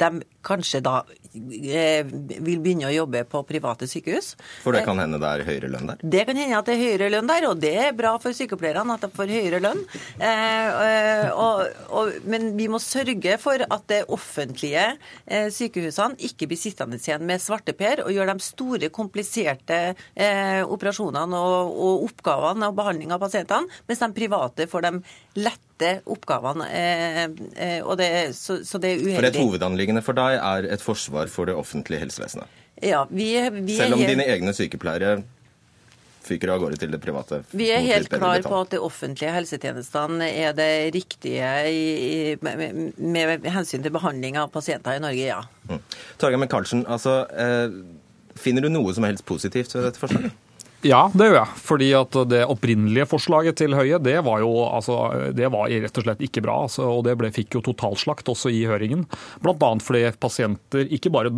[0.00, 0.98] de kanskje da
[1.34, 4.34] eh, vil begynne å jobbe på private sykehus.
[4.64, 6.02] For det kan hende det er høyere lønn der?
[6.02, 8.96] Det kan hende at det er høyere lønn der, og det er bra for sykepleierne
[8.96, 9.82] at de får høyere lønn.
[10.18, 14.86] Eh, eh, og, og, men vi må sørge for at det offentlige
[15.24, 21.40] eh, sykehusene ikke blir sittende igjen med svarteper og gjør de store, kompliserte eh, operasjonene
[21.40, 25.02] og, og oppgavene og behandling av pasientene, mens de private får dem
[25.80, 26.66] lett oppgavene.
[26.70, 27.22] Eh,
[27.56, 29.16] eh, og det, så, så det er uheldig.
[29.18, 32.60] For et hovedanliggende for deg er et forsvar for det offentlige helsevesenet?
[32.82, 33.30] Ja, vi,
[33.62, 34.10] vi Selv om helt...
[34.10, 35.22] dine egne sykepleiere
[36.24, 37.42] fyker av gårde til det private?
[37.52, 41.82] Vi er helt klar på at de offentlige helsetjenestene er det riktige i,
[42.44, 45.42] med, med, hensyn til behandling av pasienter i Norge, ja.
[45.68, 45.82] Mm.
[46.20, 47.76] Torgeir Micaelsen, altså, eh,
[48.40, 50.40] finner du noe som helst positivt ved dette forslaget?
[50.84, 51.60] Ja, det gjør jeg.
[51.64, 54.98] Fordi at det opprinnelige forslaget til Høie, det var jo altså,
[55.36, 56.58] det var rett og slett ikke bra.
[56.66, 59.06] Altså, og det ble, fikk jo totalslakt også i høringen.
[59.44, 59.70] Bl.a.
[59.80, 61.32] fordi pasienter ikke bare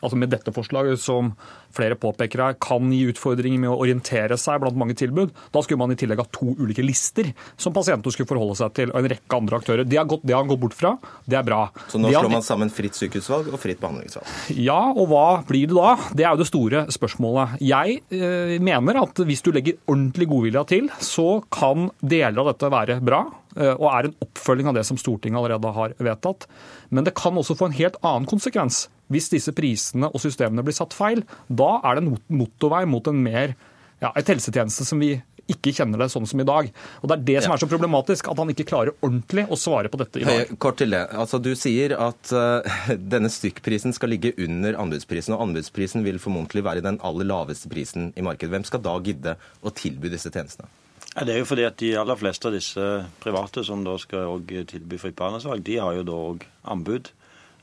[0.00, 1.32] altså med dette forslaget, som
[1.74, 5.32] flere påpeker her, kan gi utfordringer med å orientere seg blant mange tilbud.
[5.54, 8.92] Da skulle man i tillegg ha to ulike lister som pasienter skulle forholde seg til,
[8.92, 9.86] og en rekke andre aktører.
[9.88, 10.94] Det har, gått, det har han gått bort fra.
[11.24, 11.62] Det er bra.
[11.92, 14.30] Så nå har, slår man sammen fritt sykehusvalg og fritt behandlingsvalg?
[14.58, 15.94] Ja, og hva blir det da?
[16.16, 17.58] Det er jo det store spørsmålet.
[17.64, 22.72] Jeg eh, mener at hvis du legger ordentlig godvilja til, så kan deler av dette
[22.72, 23.24] være bra
[23.56, 26.48] eh, og er en oppfølging av det som Stortinget allerede har vedtatt.
[26.90, 30.76] Men det kan også få en helt annen konsekvens hvis disse prisene og systemene blir
[30.76, 31.24] satt feil.
[31.48, 33.56] Da er det en motorvei mot en mer,
[34.00, 35.16] ja, et helsetjeneste som vi
[35.50, 36.68] ikke kjenner det sånn som i dag.
[37.00, 39.90] Og Det er det som er så problematisk, at han ikke klarer ordentlig å svare
[39.90, 40.44] på dette i dag.
[40.44, 41.02] Høye, kort til det.
[41.10, 42.78] Altså, Du sier at uh,
[43.14, 48.12] denne stykkprisen skal ligge under anbudsprisen, og anbudsprisen vil formodentlig være den aller laveste prisen
[48.16, 48.52] i markedet.
[48.54, 50.70] Hvem skal da gidde å tilby disse tjenestene?
[51.16, 52.84] Ja, det er jo fordi at De aller fleste av disse
[53.22, 57.10] private som da skal tilby fritt behandlingsvalg, de har jo da òg anbud.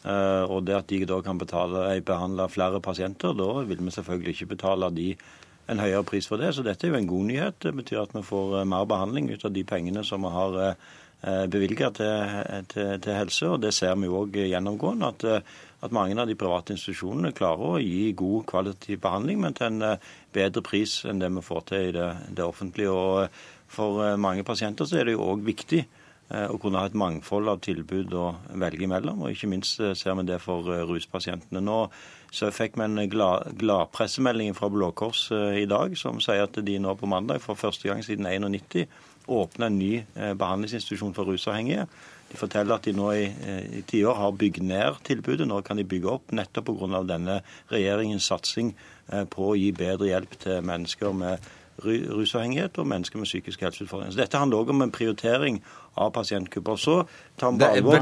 [0.05, 3.91] Eh, og det at de da kan betale, eh, behandle flere pasienter, da vil vi
[3.91, 5.15] selvfølgelig ikke betale de
[5.67, 6.53] en høyere pris for det.
[6.55, 7.59] Så dette er jo en god nyhet.
[7.59, 10.75] Det betyr at vi får eh, mer behandling ut av de pengene som vi har
[11.49, 13.47] bevilget til, til, til, helse.
[13.49, 15.07] Og det ser vi jo òg gjennomgående.
[15.07, 15.43] At,
[15.81, 19.97] at, mange av de private institusjonene klarer å gi god kvalitativ behandling, men til en
[20.31, 22.93] bedre pris enn det vi får til i det, det offentlige.
[22.93, 23.27] Og
[23.67, 25.87] for mange pasienter så er det jo òg viktig
[26.27, 28.25] å kunne ha et mangfold av tilbud å
[28.59, 29.23] velge imellom.
[29.23, 31.61] Og ikke minst eh, ser vi det for eh, ruspasientene.
[31.63, 31.85] Nå
[32.35, 36.73] så fikk vi en gladpressemelding glad fra Blå Kors i dag som sier at de
[36.83, 38.83] nå på mandag for første gang siden 91
[39.31, 40.03] åpner en ny
[40.35, 41.85] behandlingsinstitusjon for rusavhengige.
[42.27, 43.29] De forteller at de nå i,
[43.79, 45.47] i tiår har bygd ned tilbudet.
[45.47, 47.01] Nå kan de bygge opp nettopp pga.
[47.07, 47.39] denne
[47.71, 48.73] regjeringens satsing
[49.31, 51.47] på å gi bedre hjelp til mennesker med
[51.83, 54.15] rusavhengighet og mennesker med psykiske helseutfordringer.
[54.15, 55.59] Så Dette handler òg om en prioritering
[55.97, 56.75] av pasientgrupper.
[56.81, 56.95] Så
[57.37, 57.99] tar vi alvor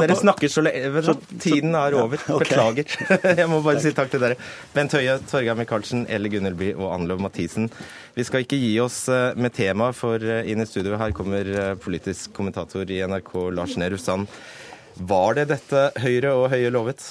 [0.00, 2.20] Dere snakker så lenge Tiden er over.
[2.40, 2.88] Beklager.
[3.40, 4.38] Jeg må bare si takk til dere.
[4.74, 7.70] Bent Høie, Torgeir Micaelsen, Elle Gunnelby og Anlov Mathisen.
[8.14, 11.48] Vi skal ikke gi oss eh, med tema, for eh, inn i studio her kommer
[11.48, 14.30] eh, politisk kommentator i NRK Lars Nehru Sand.
[14.94, 17.02] Var det dette Høyre og Høie lovet?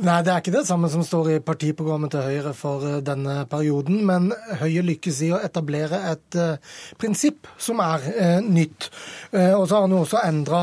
[0.00, 3.44] Nei, det er ikke det samme som står i partiprogrammet til Høyre for eh, denne
[3.50, 4.00] perioden.
[4.08, 4.30] Men
[4.60, 8.88] Høyre lykkes i å etablere et uh, prinsipp som er uh, nytt.
[9.30, 10.60] Og så har han jo også endra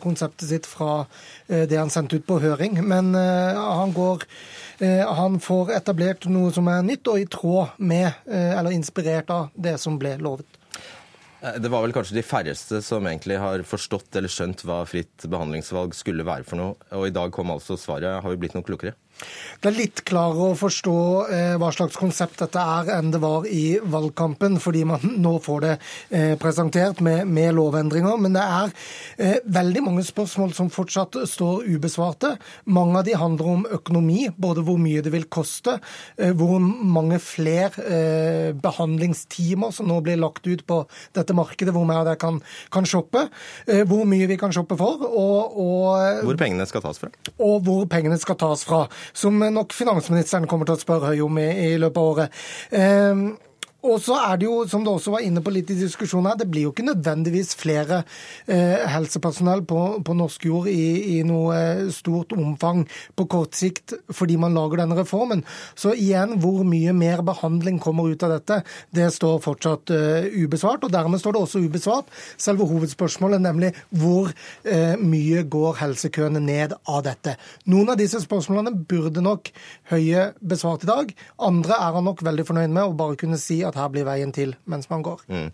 [0.00, 1.02] konseptet sitt fra
[1.48, 2.78] det han sendte ut på høring.
[2.86, 4.24] Men han går
[4.80, 9.76] han får etablert noe som er nytt, og i tråd med, eller inspirert av, det
[9.82, 10.59] som ble lovet.
[11.40, 15.24] Eh, det var vel kanskje de færreste som egentlig har forstått eller skjønt hva fritt
[15.24, 16.76] behandlingsvalg skulle være for noe.
[16.96, 18.20] Og i dag kom altså svaret.
[18.20, 18.96] Har vi blitt noe klokere?
[19.60, 20.96] Det er litt klarere å forstå
[21.28, 25.58] eh, hva slags konsept dette er enn det var i valgkampen, fordi man nå får
[25.66, 25.72] det
[26.08, 28.16] eh, presentert med, med, lovendringer.
[28.24, 28.72] Men det er
[29.20, 32.32] eh, veldig mange spørsmål som fortsatt står ubesvarte.
[32.72, 35.76] Mange av de handler om økonomi, både hvor mye det vil koste,
[36.16, 40.80] hvor mange flere eh, behandlingstimer som nå blir lagt ut på
[41.16, 42.40] dette markedet, hvor vi kan,
[42.72, 43.26] kan shoppe,
[43.90, 45.04] hvor mye vi kan shoppe for.
[45.04, 47.12] Og, og, hvor pengene skal tas fra.
[47.36, 51.38] Og hvor pengene skal tas fra som nok finansministeren kommer til å spørre Høie om
[51.40, 52.42] i, i løpet av året.
[52.70, 53.24] Eh,
[53.86, 56.38] og så er det jo, som du også var inne på litt i diskusjonen her,
[56.40, 58.02] det blir jo ikke nødvendigvis flere
[58.44, 62.84] eh, helsepersonell på, på, norsk jord i, i, noe eh, stort omfang
[63.16, 65.44] på kort sikt fordi man lager denne reformen.
[65.78, 68.60] Så igjen, hvor mye mer behandling kommer ut av dette,
[68.96, 70.84] det står fortsatt eh, ubesvart.
[70.84, 74.32] Og dermed står det også ubesvart selve hovedspørsmålet, nemlig hvor
[74.64, 77.36] eh, mye går helsekøene ned av dette.
[77.70, 79.52] Noen av disse spørsmålene burde nok
[79.90, 81.08] Høie besvart i dag.
[81.42, 84.06] Andre er han nok veldig fornøyd med å bare kunne si at at her blir
[84.08, 85.24] veien til mens man går.
[85.30, 85.48] Mm.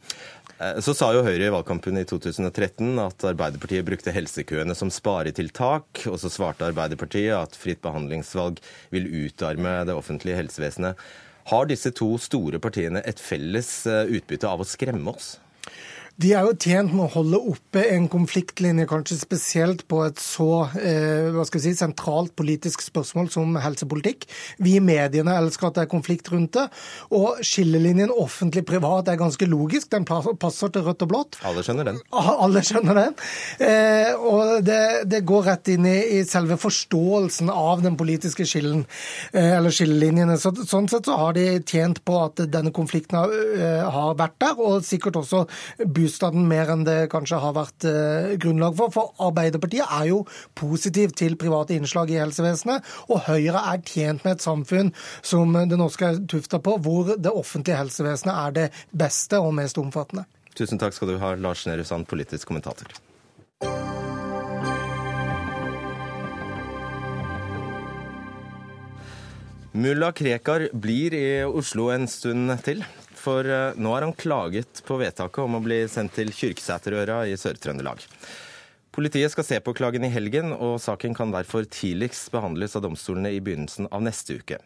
[0.56, 6.06] Eh, så sa jo Høyre i valgkampen i 2013 at Arbeiderpartiet brukte helsekøene som sparetiltak.
[6.10, 8.62] Og så svarte Arbeiderpartiet at fritt behandlingsvalg
[8.94, 10.96] vil utarme det offentlige helsevesenet.
[11.46, 15.36] Har disse to store partiene et felles eh, utbytte av å skremme oss?
[16.16, 20.64] De er jo tjent med å holde oppe en konfliktlinje, kanskje spesielt på et så
[20.80, 24.24] eh, si, sentralt politisk spørsmål som helsepolitikk.
[24.64, 26.64] Vi i mediene elsker at det er konflikt rundt det.
[27.12, 29.90] Og skillelinjen offentlig-privat er ganske logisk.
[29.92, 31.38] Den passer til rødt og blått.
[31.44, 32.00] Alle skjønner den.
[32.16, 33.18] Alle skjønner den.
[33.68, 34.80] Eh, og det,
[35.12, 38.86] det, går rett inn i, i, selve forståelsen av den politiske skillen,
[39.34, 40.40] eh, eller skillelinjene.
[40.40, 44.40] Så, sånn sett så har de tjent på at denne konflikten har, uh, har vært
[44.40, 45.44] der, og sikkert også
[45.84, 48.92] begynt boosta den mer enn det kanskje har vært eh, grunnlag for.
[48.94, 50.22] For Arbeiderpartiet er jo
[50.58, 54.92] positiv til private innslag i helsevesenet, og Høyre er tjent med et samfunn
[55.26, 59.78] som det norske er tufta på, hvor det offentlige helsevesenet er det beste og mest
[59.82, 60.26] omfattende.
[60.56, 62.94] Tusen takk skal du ha, Lars Nehru Sand, politisk kommentator.
[69.76, 72.80] Mulla Krekar blir i Oslo en stund til.
[73.26, 77.34] For eh, nå har han klaget på vedtaket om å bli sendt til Kyrksæterøra i
[77.40, 78.04] Sør-Trøndelag.
[78.94, 83.34] Politiet skal se på klagen i helgen, og saken kan derfor tidligst behandles av domstolene
[83.34, 84.60] i begynnelsen av neste uke.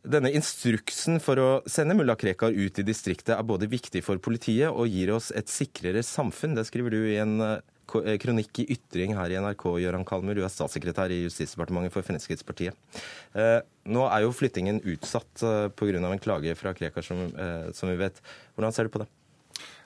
[0.00, 4.72] Denne instruksen for å sende mulla Krekar ut i distriktet er både viktig for politiet
[4.72, 6.56] og gir oss et sikrere samfunn.
[6.56, 7.60] Det skriver du i en eh,
[8.22, 10.38] kronikk i Ytring her i NRK, Gøran Kalmer.
[10.38, 12.76] Du er statssekretær i Justisdepartementet for Fremskrittspartiet.
[13.34, 16.02] Eh, nå er jo flyttingen utsatt eh, pga.
[16.02, 17.30] en klage fra Krekar, som,
[17.74, 18.20] som, vi vet.
[18.54, 19.08] Hvordan ser du på det?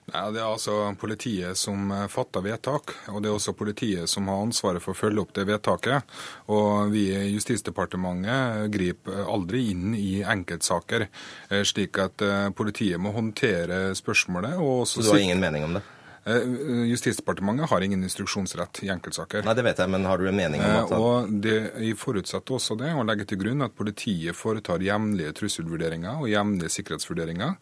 [0.04, 4.42] Nei, Det er altså politiet som fatter vedtak, og det er også politiet som har
[4.44, 6.04] ansvaret for å følge opp det vedtaket.
[6.52, 11.08] Og vi i Justisdepartementet griper aldri inn i enkeltsaker,
[11.64, 14.60] slik at politiet må håndtere spørsmålet.
[14.60, 15.86] Og også Så du har ingen mening om det?
[16.26, 19.44] Eh, Justisdepartementet har ingen instruksjonsrett i enkeltsaker.
[19.44, 22.56] Nei, Det vet jeg, men har du en mening om eh, at Og det forutsetter
[22.56, 27.58] også det, å legge til grunn at politiet foretar jevnlige trusselvurderinger og jevnlige sikkerhetsvurderinger.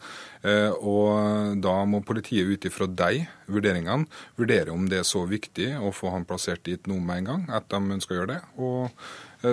[0.47, 4.07] Eh, og da må politiet ut ifra de vurderingene
[4.39, 7.45] vurdere om det er så viktig å få han plassert dit nå med en gang,
[7.59, 8.43] at de ønsker å gjøre det.
[8.63, 8.91] og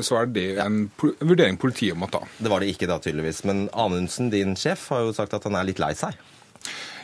[0.05, 2.19] så er det en vurdering politiet må ta.
[2.37, 3.41] Det var det ikke da, tydeligvis.
[3.49, 6.13] Men Anundsen, din sjef, har jo sagt at han er litt lei seg.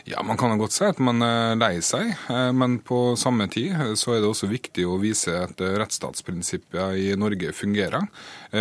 [0.08, 3.72] Ja, Man kan godt si at man er lei seg, eh, men på samme tid
[3.74, 8.06] eh, så er det også viktig å vise at eh, rettsstatsprinsippet i Norge fungerer.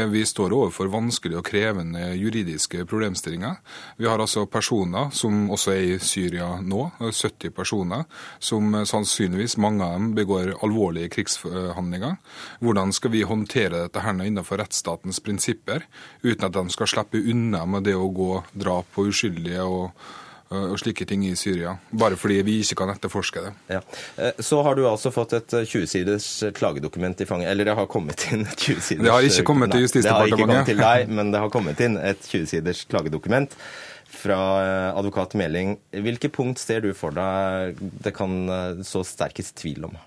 [0.09, 3.59] Vi står overfor vanskelige og krevende juridiske problemstillinger.
[4.01, 8.09] Vi har altså personer, som også er i Syria nå, 70 personer,
[8.41, 12.17] som sannsynligvis mange av dem begår alvorlige krigshandlinger.
[12.65, 15.85] Hvordan skal vi håndtere dette her innenfor rettsstatens prinsipper,
[16.25, 20.34] uten at de skal slippe unna med det å gå drap på uskyldige og Eh,
[20.55, 23.53] og slike ting i Syria, bare fordi vi ikke kan etterforske det.
[23.77, 23.81] Ja.
[24.17, 27.51] Eh, så har du altså fått et 20-siders eh, klagedokument i fanget.
[27.51, 30.37] Eller det har kommet inn et 20-siders Det har ikke kommet til Justisdepartementet.
[30.37, 33.57] Det har ikke kommet til deg, men det har kommet inn et 20-siders klagedokument
[34.15, 34.39] fra
[34.95, 35.75] advokat Meling.
[35.91, 39.97] Hvilke punkt ser du for deg det kan så sterkest tvil om?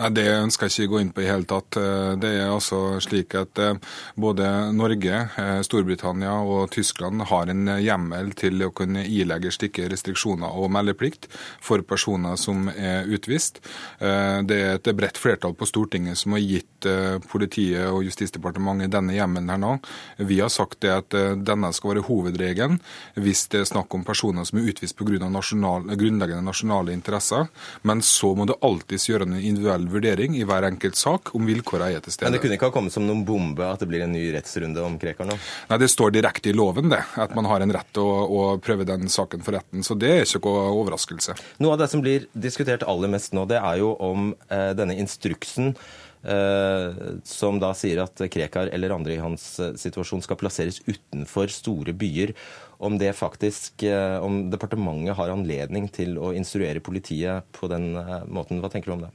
[0.00, 1.76] Nei, Det ønsker jeg ikke gå inn på i hele tatt.
[1.78, 3.78] Eh, det er altså slik at eh,
[4.20, 10.56] både Norge, eh, Storbritannia og Tyskland har en hjemmel til å kunne ilegge slike restriksjoner
[10.56, 11.28] og meldeplikt
[11.62, 13.60] for personer som er utvist.
[14.00, 16.86] Det er et bredt flertall på Stortinget som har gitt
[17.30, 19.72] politiet og Justisdepartementet denne hjemmelen her nå.
[20.16, 22.78] Vi har sagt det at denne skal være hovedregelen
[23.20, 25.28] hvis det er snakk om personer som er utvist pga.
[25.30, 27.48] Nasjonal, grunnleggende nasjonale interesser,
[27.82, 31.96] men så må det alltids gjøre en individuell vurdering i hver enkelt sak om vilkårene
[31.96, 32.28] er til stede.
[32.28, 34.82] Men det kunne ikke ha kommet som noen bombe at det blir en ny rettsrunde
[34.84, 35.36] om Krekar nå?
[35.70, 38.44] Nei, det står direkte i loven det, at man har en rett til å, å,
[38.62, 39.84] prøve den saken for retten.
[39.86, 41.36] Så det er ikke noen overraskelse.
[41.60, 44.98] Noe av det som blir diskutert aller mest nå, det er jo om eh, denne
[45.00, 45.74] instruksen
[46.20, 51.48] Uh, som da sier at Krekar eller andre i hans uh, situasjon skal plasseres utenfor
[51.48, 52.34] store byer.
[52.80, 57.92] Om det faktisk, uh, om departementet har anledning til å instruere politiet på den
[58.32, 58.62] måten.
[58.62, 59.12] Hva tenker du om det?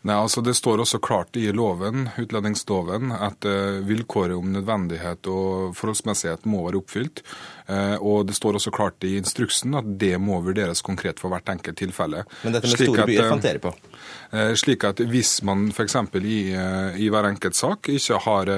[0.00, 5.74] Nei, altså Det står også klart i loven, utlendingsloven at uh, vilkåret om nødvendighet og
[5.76, 7.20] forholdsmessighet må være oppfylt.
[7.68, 11.52] Uh, og det står også klart i instruksen at det må vurderes konkret for hvert
[11.52, 12.22] enkelt tilfelle.
[12.46, 13.74] Men dette med store byer fant dere på?
[14.56, 15.96] Slik at hvis man f.eks.
[16.16, 16.38] I,
[17.02, 18.50] i hver enkelt sak ikke har,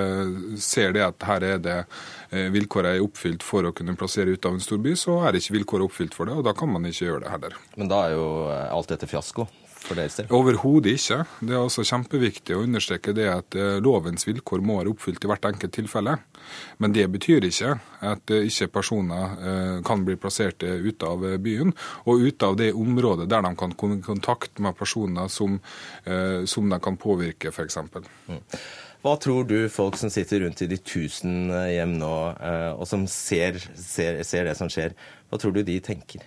[0.61, 1.77] ser det at her er det
[2.55, 5.89] vilkåret er oppfylt for å kunne plassere ut av en storby, så er ikke vilkåret
[5.89, 7.59] oppfylt for det, og da kan man ikke gjøre det heller.
[7.81, 9.49] Men da er jo alt dette fiasko?
[9.87, 10.29] For deres del?
[10.35, 11.23] Overhodet ikke.
[11.41, 15.31] Det er altså kjempeviktig å understreke det at eh, lovens vilkår må være oppfylt i
[15.31, 16.17] hvert enkelt tilfelle.
[16.83, 17.75] Men det betyr ikke
[18.09, 21.75] at eh, ikke personer eh, kan bli plassert ute av byen,
[22.07, 25.59] og ute av det området der de kan komme i kontakt med personer som,
[26.49, 27.79] som de kan påvirke, f.eks.
[28.29, 28.41] Mm.
[29.03, 32.13] Hva tror du folk som sitter rundt i de tusen hjem nå,
[32.77, 34.95] og som ser, ser, ser det som skjer,
[35.31, 36.27] hva tror du de tenker?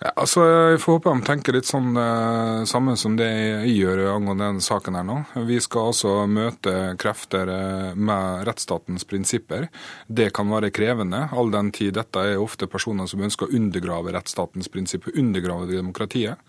[0.00, 4.00] Ja, altså, Jeg får håpe de tenker litt sånn eh, samme som det jeg gjør
[4.14, 4.96] angående denne saken.
[4.96, 5.16] her nå.
[5.44, 9.68] Vi skal altså møte krefter eh, med rettsstatens prinsipper.
[10.08, 14.16] Det kan være krevende, all den tid dette er ofte personer som ønsker å undergrave
[14.16, 16.40] rettsstatens prinsipper, undergrave demokratiet.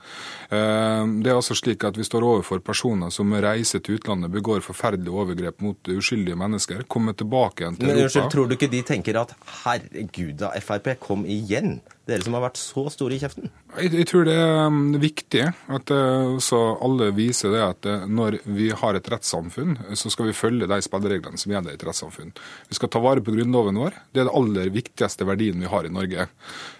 [0.47, 4.63] Eh, det er altså slik at Vi står overfor personer som reiser til utlandet, begår
[4.63, 8.07] forferdelige overgrep mot uskyldige mennesker, kommer tilbake igjen til Men, Europa.
[8.07, 11.81] Unnskyld, tror du ikke de tenker at herregud da, Frp, kom igjen?
[12.09, 13.51] Dere som har vært så store i kjeften.
[13.77, 18.39] Jeg, jeg tror det er um, viktig at uh, alle viser det at uh, når
[18.49, 22.33] vi har et rettssamfunn, så skal vi følge de spillereglene som gjelder i et rettssamfunn.
[22.71, 23.99] Vi skal ta vare på grunnloven vår.
[24.09, 26.25] Det er den aller viktigste verdien vi har i Norge.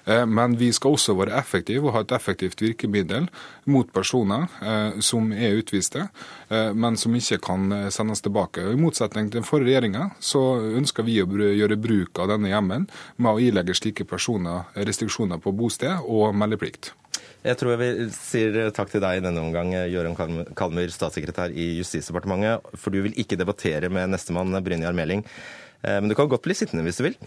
[0.09, 3.29] Uh, men vi skal også være effektive og ha et effektivt virkemiddel
[3.69, 4.47] mot personer
[5.05, 6.07] som er utviste,
[6.49, 8.63] men som ikke kan sendes tilbake.
[8.65, 10.41] I motsetning til den forrige regjeringa, så
[10.79, 12.87] ønsker vi å gjøre bruk av denne hjemmelen
[13.21, 15.10] med å ilegge slike personer restriksjoner
[15.41, 16.93] på bosted og meldeplikt.
[17.41, 20.15] Jeg tror vi sier takk til deg i denne omgang, Gøran
[20.57, 22.61] Kalmyr, statssekretær i Justisdepartementet.
[22.77, 25.23] For du vil ikke debattere med nestemann Brynjar Meling.
[25.81, 27.17] Men du kan godt bli sittende hvis du vil.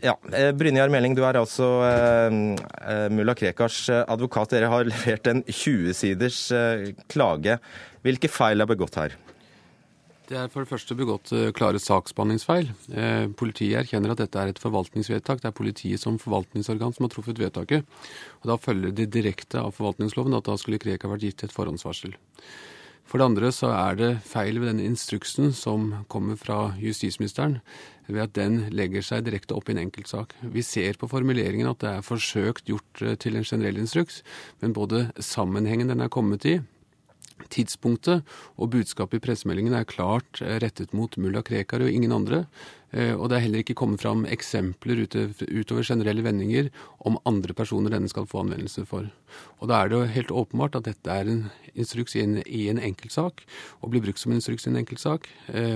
[0.00, 0.14] Ja,
[0.56, 4.56] Brynjar Meling, du er altså eh, mulla Krekars advokat.
[4.56, 6.40] Dere har levert en 20-siders
[7.12, 7.60] klage.
[8.00, 9.20] Hvilke feil er begått her?
[10.26, 12.72] Det er for det første begått klare saksbehandlingsfeil.
[12.90, 15.38] Eh, politiet erkjenner at dette er et forvaltningsvedtak.
[15.38, 17.86] Det er politiet som forvaltningsorgan som har truffet vedtaket.
[18.42, 22.16] Og Da følger det direkte av forvaltningsloven at da skulle Krekar vært gitt et forhåndsvarsel.
[23.06, 27.60] For det andre så er det feil ved denne instruksen som kommer fra justisministeren,
[28.08, 30.34] ved at den legger seg direkte opp i en enkeltsak.
[30.42, 34.24] Vi ser på formuleringen at det er forsøkt gjort til en generell instruks,
[34.58, 36.58] men både sammenhengen den er kommet i,
[37.52, 38.24] Tidspunktet
[38.56, 42.46] og budskapet i pressemeldingen er klart rettet mot mulla Krekar og ingen andre.
[42.96, 46.70] Og det er heller ikke kommet fram eksempler utover generelle vendinger
[47.04, 49.10] om andre personer denne skal få anvendelse for.
[49.60, 51.42] Og da er det jo helt åpenbart at dette er en
[51.74, 53.44] instruks i en, i en enkeltsak,
[53.82, 55.28] og blir brukt som en instruks i en enkeltsak.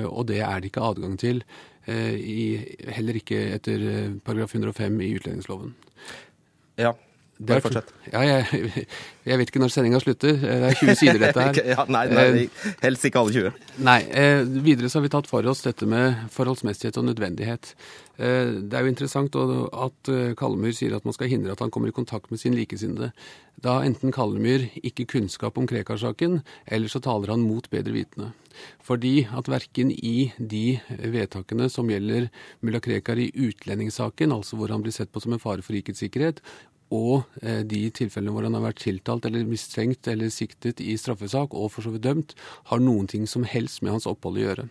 [0.09, 1.45] Og det er det ikke adgang til,
[1.85, 3.85] heller ikke etter
[4.25, 5.77] paragraf 105 i utlendingsloven.
[6.81, 6.95] Ja,
[7.49, 7.93] bare fortsatt.
[8.11, 8.85] Ja, jeg,
[9.25, 10.37] jeg, vet ikke når sendinga slutter.
[10.41, 11.61] Det er 20 sider, dette her.
[11.73, 12.27] ja, nei, nei,
[12.85, 13.73] helst ikke alle 20.
[13.87, 13.99] Nei.
[14.23, 17.73] Eh, videre så har vi tatt for oss dette med forholdsmessighet og nødvendighet.
[18.21, 21.93] Eh, det er jo interessant at Kallemyr sier at man skal hindre at han kommer
[21.93, 23.13] i kontakt med sin likesinnede.
[23.61, 28.31] Da har enten Kallemyr ikke kunnskap om Krekar-saken, eller så taler han mot bedre vitende.
[28.85, 32.29] Fordi at verken i de vedtakene som gjelder
[32.65, 36.03] mulla Krekar i utlendingssaken, altså hvor han blir sett på som en fare for rikets
[36.03, 36.41] sikkerhet,
[36.91, 41.71] og de tilfellene hvor han har vært tiltalt eller mistenkt eller siktet i straffesak og
[41.75, 42.35] for så vidt dømt,
[42.73, 44.69] har noen ting som helst med hans opphold å gjøre.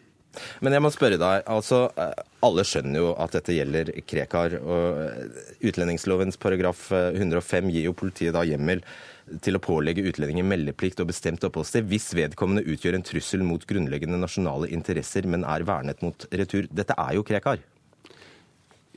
[0.62, 1.88] Men jeg må spørre deg, altså
[2.46, 4.60] alle skjønner jo at dette gjelder Krekar.
[4.62, 8.84] og Utlendingslovens paragraf 105 gir jo politiet da hjemmel
[9.46, 14.22] til å pålegge utlendinger meldeplikt og bestemt oppholdssted hvis vedkommende utgjør en trussel mot grunnleggende
[14.22, 16.70] nasjonale interesser, men er vernet mot retur.
[16.72, 17.62] Dette er jo Krekar.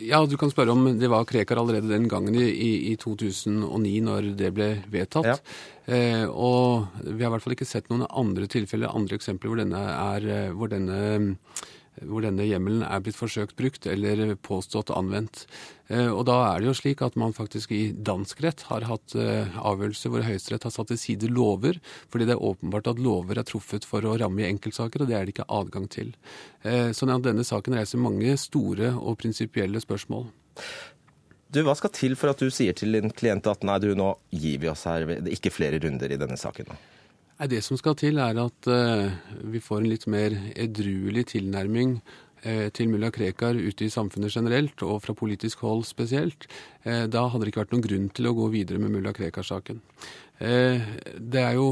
[0.01, 4.31] Ja, du kan spørre om det var Krekar allerede den gangen i, i 2009, når
[4.39, 5.29] det ble vedtatt.
[5.29, 5.37] Ja.
[5.85, 9.61] Eh, og vi har i hvert fall ikke sett noen andre tilfeller, andre eksempler hvor
[9.61, 11.29] denne, er, hvor denne,
[12.01, 15.45] hvor denne hjemmelen er blitt forsøkt brukt eller påstått anvendt.
[15.93, 19.17] Eh, og da er det jo slik at man faktisk i dansk rett har hatt
[19.19, 21.81] eh, avgjørelser hvor Høyesterett har satt til side lover,
[22.13, 25.19] fordi det er åpenbart at lover er truffet for å ramme i enkeltsaker, og det
[25.19, 26.15] er det ikke adgang til.
[26.65, 30.31] Eh, sånn at denne saken reiser mange store og prinsipielle spørsmål.
[31.53, 34.15] Du, Hva skal til for at du sier til din klient at nei, du, nå
[34.33, 36.73] gir vi oss her, er ikke flere runder i denne saken?
[36.73, 36.81] nå?
[37.39, 39.09] Nei, Det som skal til, er at uh,
[39.51, 42.01] vi får en litt mer edruelig tilnærming
[42.75, 46.49] til mulla Krekar ute i samfunnet generelt, og fra politisk hold spesielt,
[46.83, 49.79] da hadde det ikke vært noen grunn til å gå videre med mulla Krekar-saken.
[50.43, 51.69] Jo,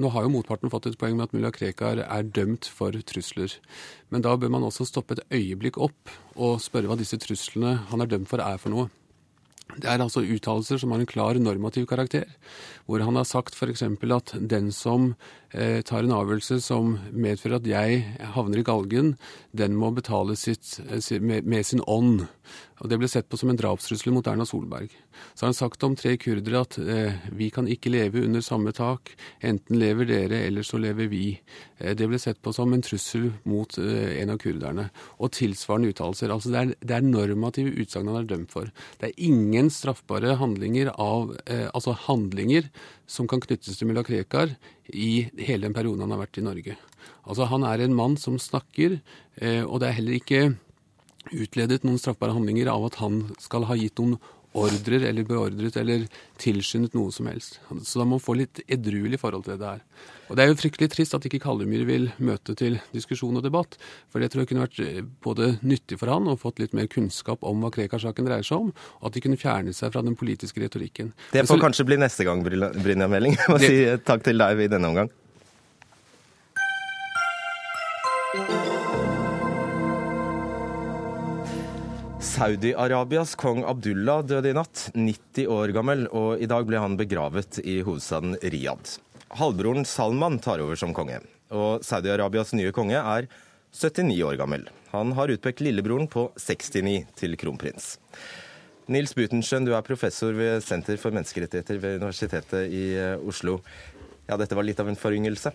[0.00, 3.52] Nå har jo motparten fått et poeng med at mulla Krekar er dømt for trusler.
[4.08, 8.00] Men da bør man også stoppe et øyeblikk opp og spørre hva disse truslene han
[8.00, 8.88] er dømt for, er for noe.
[9.76, 12.24] Det er altså uttalelser som har en klar normativ karakter,
[12.88, 13.82] hvor han har sagt f.eks.
[13.84, 15.14] at den som
[15.48, 18.02] tar en avgjørelse som medfører at jeg
[18.34, 19.14] havner i galgen,
[19.56, 20.76] den må betale sitt,
[21.20, 22.26] med, med sin ånd.
[22.78, 24.92] Og Det ble sett på som en drapstrussel mot Erna Solberg.
[25.34, 28.72] Så har han sagt om tre kurdere at eh, vi kan ikke leve under samme
[28.76, 29.10] tak.
[29.42, 31.24] Enten lever dere, eller så lever vi.
[31.78, 34.88] Eh, det ble sett på som en trussel mot eh, en av kurderne.
[35.18, 36.34] Og tilsvarende uttalelser.
[36.34, 38.70] Altså det er, det er normative utsagn han er dømt for.
[39.00, 42.66] Det er ingen straffbare handlinger av Altså handlinger
[43.08, 44.52] som kan knyttes til mulla Krekar
[44.92, 46.76] i hele den perioden han har vært i Norge.
[47.24, 48.98] Altså Han er en mann som snakker,
[49.64, 50.42] og det er heller ikke
[51.32, 54.16] utledet noen straffbare handlinger av at han skal ha gitt noen
[54.56, 56.06] ordrer eller beordret eller
[56.40, 57.58] tilskyndet noe som helst.
[57.84, 59.82] Så da må man få litt edruelig forhold til det der.
[60.28, 63.78] Og Det er jo fryktelig trist at ikke Kallemyr vil møte til diskusjon og debatt.
[64.12, 67.44] For det tror jeg kunne vært både nyttig for han og fått litt mer kunnskap
[67.48, 70.60] om hva Krekar-saken dreier seg om, og at de kunne fjerne seg fra den politiske
[70.60, 71.14] retorikken.
[71.32, 73.38] Det får så, kanskje bli neste gang, Brynja Meling.
[73.40, 75.12] Jeg må det, si takk til deg i denne omgang.
[82.38, 87.58] Saudi-Arabias kong Abdullah døde i natt, 90 år gammel, og i dag ble han begravet
[87.66, 88.92] i hovedstaden Riyadh.
[89.40, 91.18] Halvbroren Salman tar over som konge,
[91.50, 93.26] og Saudi-Arabias nye konge er
[93.74, 94.68] 79 år gammel.
[94.92, 97.96] Han har utpekt lillebroren på 69 til kronprins.
[98.86, 103.58] Nils Butenschøn, du er professor ved Senter for menneskerettigheter ved Universitetet i eh, Oslo.
[104.30, 105.50] Ja, dette var litt av en foryngelse?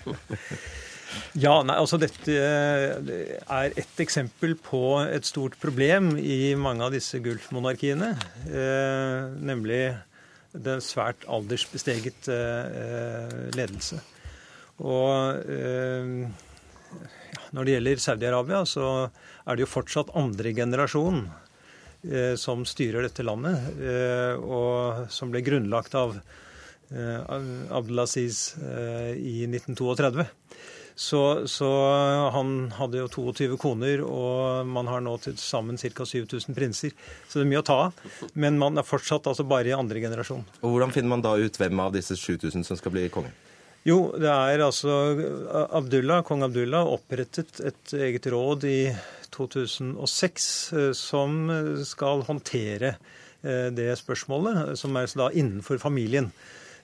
[1.38, 6.94] Ja, nei, altså Dette eh, er et eksempel på et stort problem i mange av
[6.94, 8.14] disse gulfmonarkiene.
[8.50, 9.82] Eh, nemlig
[10.50, 14.00] den svært aldersbesteget eh, ledelse.
[14.80, 16.26] Og eh,
[17.54, 18.86] når det gjelder Saudi-Arabia, så
[19.44, 21.22] er det jo fortsatt andre generasjon
[22.08, 26.20] eh, som styrer dette landet, eh, og som ble grunnlagt av
[26.90, 30.24] Abdelaziz i 1932.
[30.94, 31.68] Så, så,
[32.34, 36.04] han hadde jo 22 koner, og man har nå til sammen ca.
[36.04, 36.96] 7000 prinser.
[37.28, 38.02] Så det er mye å ta av.
[38.34, 40.44] Men man er fortsatt altså bare i andre generasjon.
[40.60, 43.32] Og Hvordan finner man da ut hvem av disse 7000 som skal bli konge?
[43.88, 44.92] Jo, det er altså
[45.72, 48.80] Abdullah, kong Abdullah opprettet et eget råd i
[49.32, 51.38] 2006 eh, som
[51.88, 52.94] skal håndtere
[53.40, 56.28] eh, det spørsmålet, som er da innenfor familien.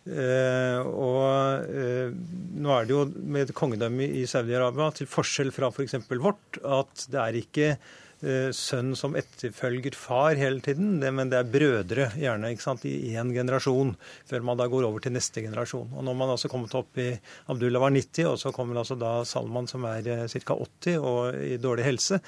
[0.06, 2.14] Eh, og eh,
[2.62, 5.98] nå er det jo med kongedømmet i Saudi-Arabia, til forskjell fra f.eks.
[6.06, 11.40] For vårt, at det er ikke eh, sønn som etterfølger far hele tiden, men det
[11.40, 13.96] er brødre gjerne ikke sant, i én generasjon,
[14.30, 15.90] før man da går over til neste generasjon.
[15.90, 17.10] Og Når man altså kommet opp i
[17.50, 20.54] Abdullah var 90, og så kommer altså da Salman som er ca.
[20.54, 22.22] 80 og i dårlig helse.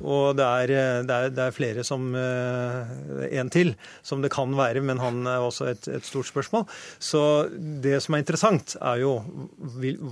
[0.00, 4.32] Og det er, eh, det, er, det er, flere som eh, En til som det
[4.34, 6.66] kan være, men han er også et, et, stort spørsmål.
[6.98, 7.22] Så
[7.84, 9.14] det som er interessant, er jo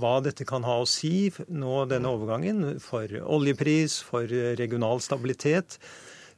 [0.01, 4.29] hva dette kan ha å si nå denne overgangen for oljepris, for
[4.59, 5.79] regional stabilitet.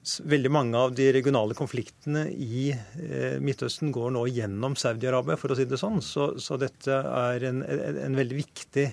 [0.04, 5.58] Veldig mange av de regionale konfliktene i eh, Midtøsten går nå gjennom Saudi-Arabia, for å
[5.58, 6.02] si det sånn.
[6.04, 8.90] Så, så dette er en, en veldig viktig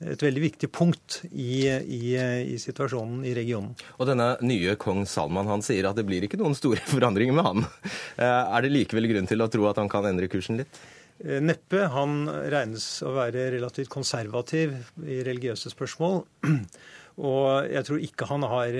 [0.00, 3.74] et veldig viktig punkt i, i, i, situasjonen i regionen.
[3.98, 7.48] Og denne nye kong Salman han sier at det blir ikke noen store forandringer med
[7.48, 7.68] han.
[8.16, 10.80] Eh, er det likevel grunn til å tro at han kan endre kursen litt?
[11.20, 11.84] Eh, neppe.
[11.92, 14.72] Han regnes å være relativt konservativ
[15.04, 16.22] i religiøse spørsmål.
[17.18, 18.76] Og jeg tror ikke han har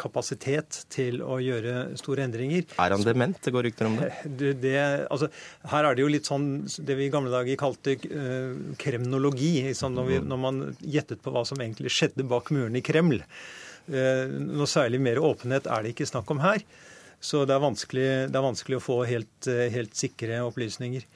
[0.00, 2.64] kapasitet til å gjøre store endringer.
[2.82, 3.38] Er han dement?
[3.42, 4.08] Det går rykter om det.
[4.24, 4.74] det, det
[5.12, 5.28] altså,
[5.72, 6.48] her er det jo litt sånn
[6.88, 9.52] det vi i gamle dager kalte uh, kremnologi.
[9.68, 13.20] Liksom, når, vi, når, man gjettet på hva som egentlig skjedde bak murene i Kreml.
[13.86, 16.64] Uh, noe særlig mer åpenhet er det ikke snakk om her.
[17.22, 21.06] Så det er vanskelig, det er vanskelig å få helt, helt sikre opplysninger.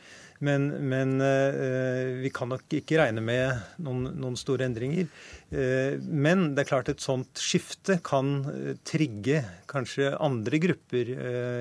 [0.40, 5.08] Men, men eh, vi kan nok ikke regne med noen, noen store endringer.
[5.52, 11.12] Eh, men det er klart et sånt skifte kan eh, trigge kanskje andre grupper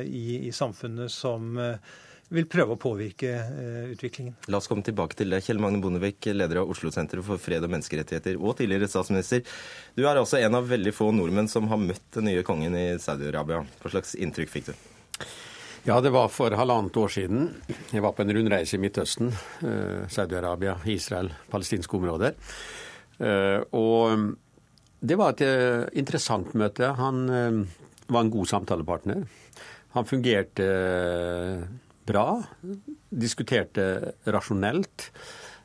[0.08, 1.60] i, i samfunnet som
[2.30, 3.30] vil prøve å påvirke
[3.90, 4.36] utviklingen.
[4.54, 5.42] La oss komme tilbake til det.
[5.46, 9.44] Kjell Magne Bondevik, leder av Oslo-senteret for fred og menneskerettigheter og tidligere statsminister.
[9.98, 12.88] Du er altså en av veldig få nordmenn som har møtt den nye kongen i
[13.02, 13.64] Saudi-Arabia.
[13.82, 14.76] Hva slags inntrykk fikk du?
[15.88, 17.46] Ja, det var for halvannet år siden.
[17.94, 19.30] Jeg var på en rundreise i Midtøsten.
[19.64, 22.36] Eh, Saudi-Arabia, Israel, palestinske områder.
[23.20, 24.26] Eh, og
[25.00, 26.92] det var et eh, interessant møte.
[27.00, 27.22] Han
[28.10, 29.24] var en god samtalepartner.
[29.96, 30.68] Han fungerte
[32.10, 32.28] bra.
[33.24, 35.08] Diskuterte rasjonelt.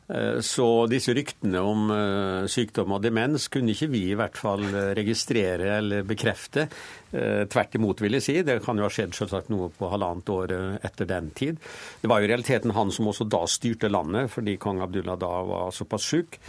[0.09, 4.64] Eh, så disse ryktene om eh, sykdom og demens kunne ikke vi i hvert fall
[4.68, 6.68] eh, registrere eller bekrefte.
[7.14, 8.32] Tvert imot, vil jeg si.
[8.42, 11.61] Det kan jo ha skjedd selvsagt noe på halvannet år etter den tid.
[12.00, 15.30] Det var jo i realiteten han som også da styrte landet, fordi kong Abdullah da
[15.46, 16.40] var såpass syk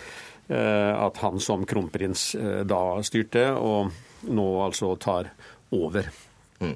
[0.49, 2.31] at han som kronprins
[2.65, 3.93] da styrte, og
[4.33, 5.29] nå altså tar
[5.77, 6.09] over.
[6.61, 6.75] Mm.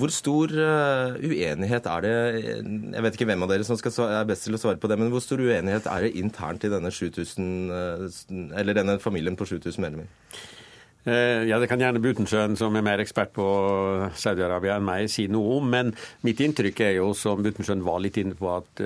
[0.00, 2.14] Hvor stor uh, uenighet er det
[2.96, 4.98] Jeg vet ikke hvem av dere som skal, er best til å svare på det,
[4.98, 8.06] men hvor stor uenighet er det internt i denne, 7000, uh,
[8.58, 10.10] eller denne familien på 7000 medlemmer?
[11.06, 13.46] Uh, ja, Det kan gjerne Butenschøn, som er mer ekspert på
[14.18, 15.70] Saudi-Arabia enn meg, si noe om.
[15.70, 15.94] Men
[16.26, 18.82] mitt inntrykk er jo, som Butenschøn var litt inne på, at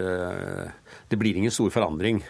[1.09, 2.21] det blir ingen stor forandring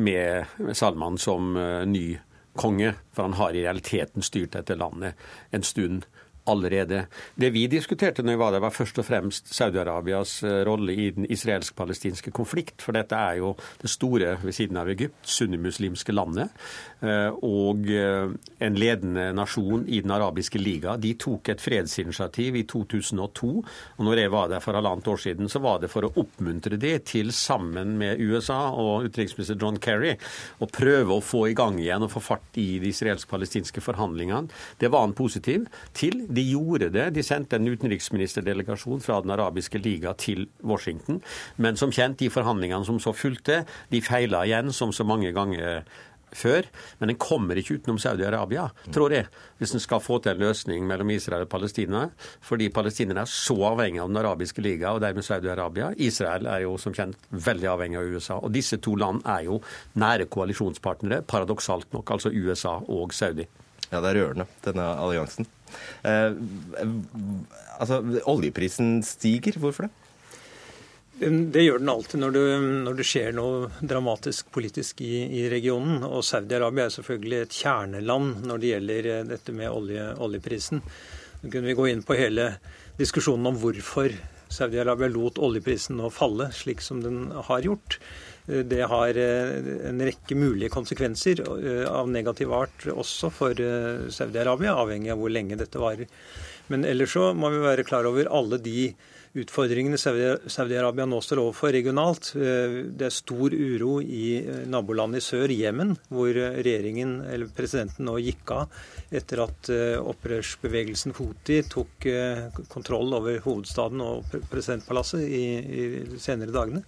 [0.00, 1.52] med Salman som
[1.90, 2.14] ny
[2.56, 2.94] konge.
[3.12, 5.20] For han har i realiteten styrt dette landet
[5.52, 6.08] en stund
[6.46, 7.06] allerede.
[7.40, 11.10] Det vi diskuterte når vi var der, var først og fremst Saudi-Arabias eh, rolle i
[11.16, 12.82] den israelsk-palestinske konflikt.
[12.82, 16.52] For dette er jo det store ved siden av Egypt, sunnimuslimske landet.
[17.04, 18.30] Eh, og eh,
[18.64, 20.96] en ledende nasjon i Den arabiske liga.
[21.00, 23.50] De tok et fredsinitiativ i 2002.
[23.98, 26.78] Og når jeg var der for halvannet år siden, så var det for å oppmuntre
[26.80, 30.14] det til, sammen med USA og utenriksminister John Kerry,
[30.62, 34.48] å prøve å få i gang igjen og få fart i de israelsk-palestinske forhandlingene.
[34.80, 37.08] Det var han positiv til De gjorde det.
[37.16, 41.20] De sendte en utenriksministerdelegasjon fra Den arabiske liga til Washington.
[41.56, 45.84] Men som kjent, de forhandlingene som så fulgte, de feila igjen som så mange ganger
[46.34, 46.68] før,
[47.00, 49.28] men den kommer ikke utenom Saudi-Arabia, tror jeg,
[49.60, 52.04] hvis en skal få til en løsning mellom Israel og Palestina.
[52.44, 55.92] Fordi palestinerne er så avhengig av Den arabiske liga og dermed Saudi-Arabia.
[55.96, 58.38] Israel er jo som kjent veldig avhengig av USA.
[58.40, 59.60] Og disse to land er jo
[60.00, 63.46] nære koalisjonspartnere, paradoksalt nok, altså USA og Saudi.
[63.90, 65.46] Ja, det er rørende, denne alliansen.
[66.06, 66.32] Eh,
[67.78, 69.58] altså, oljeprisen stiger.
[69.60, 70.03] Hvorfor det?
[71.14, 72.44] Det gjør den alltid når det,
[72.88, 76.02] når det skjer noe dramatisk politisk i, i regionen.
[76.02, 80.82] Og Saudi-Arabia er selvfølgelig et kjerneland når det gjelder eh, dette med olje, oljeprisen.
[81.42, 82.48] Nå kunne vi gå inn på hele
[82.98, 84.10] diskusjonen om hvorfor
[84.50, 88.00] Saudi-Arabia lot oljeprisen nå falle slik som den har gjort.
[88.50, 91.46] Eh, det har eh, en rekke mulige konsekvenser
[91.94, 93.66] av negativ art også for
[94.10, 96.10] Saudi-Arabia, avhengig av hvor lenge dette varer.
[96.74, 98.88] Men ellers så må vi være klar over alle de
[99.34, 102.30] utfordringene Saudi-Arabia nå står overfor regionalt.
[102.38, 108.06] Eh, det er stor uro i eh, nabolandet i sør, Jemen, hvor regjeringen, eller presidenten
[108.06, 108.78] nå gikk av
[109.14, 112.06] etter at eh, opprørsbevegelsen Houthi tok
[112.70, 116.84] kontroll over hovedstaden og presidentpalasset i, i de senere dagene.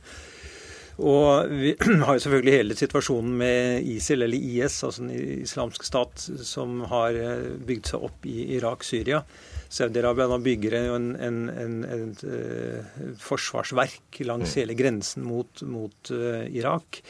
[1.02, 1.74] Og vi
[2.06, 7.18] har jo selvfølgelig hele situasjonen med ISIL, eller IS, altså den islamske stat, som har
[7.66, 9.24] bygd seg opp i Irak, Syria.
[9.68, 14.60] Saudi-Arabia bygger en, en, en, et uh, forsvarsverk langs mm.
[14.60, 17.02] hele grensen mot, mot uh, Irak.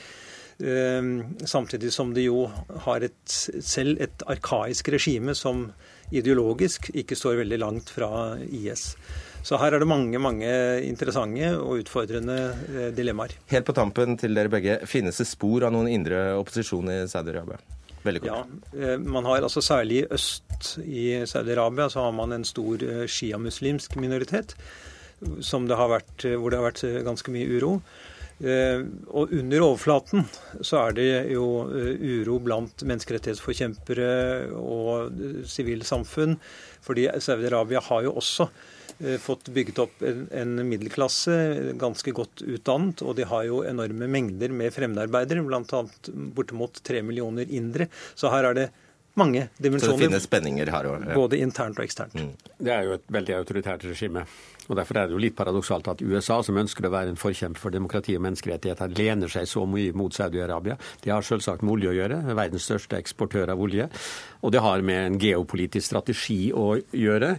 [0.57, 2.47] Uh, samtidig som de jo
[2.87, 3.21] har et,
[3.61, 5.69] selv et arkaisk regime som
[6.15, 8.11] ideologisk ikke står veldig langt fra
[8.47, 8.93] IS.
[9.47, 10.51] Så her er det mange mange
[10.83, 13.37] interessante og utfordrende dilemmaer.
[13.53, 17.61] Helt på tampen til dere begge, finnes det spor av noen indre opposisjon i Saudi-Arabia?
[18.07, 18.51] Veldig kort.
[18.73, 22.83] Ja, eh, man har altså Særlig i øst i Saudi-Arabia så har man en stor
[22.83, 24.55] eh, sjiamuslimsk minoritet
[25.41, 27.81] som det har vært, eh, hvor det har vært ganske mye uro.
[28.37, 30.27] Og under overflaten
[30.61, 35.15] så er det jo uro blant menneskerettighetsforkjempere og
[35.49, 36.37] sivilsamfunn.
[36.85, 38.51] Fordi Saudi-Arabia har jo også
[39.21, 41.35] fått bygget opp en, en, middelklasse,
[41.81, 43.03] ganske godt utdannet.
[43.05, 45.83] Og de har jo enorme mengder med fremmedarbeidere, bl.a.
[46.37, 47.91] bortimot tre millioner indere.
[48.15, 48.67] Så her er det
[49.17, 49.93] mange dimensjoner.
[49.93, 51.07] Så det finnes spenninger her òg?
[51.09, 51.17] Ja.
[51.17, 52.17] Både internt og eksternt.
[52.17, 52.33] Mm.
[52.59, 54.27] Det er jo et veldig autoritært regime.
[54.69, 57.63] Og Derfor er det jo litt paradoksalt at USA, som ønsker å være en forkjemper
[57.63, 60.77] for demokrati og menneskerettigheter, lener seg så mye mot Saudi-Arabia.
[61.05, 63.89] De har selvsagt med olje å gjøre, verdens største eksportør av olje.
[64.43, 67.37] Og det har med en geopolitisk strategi å gjøre.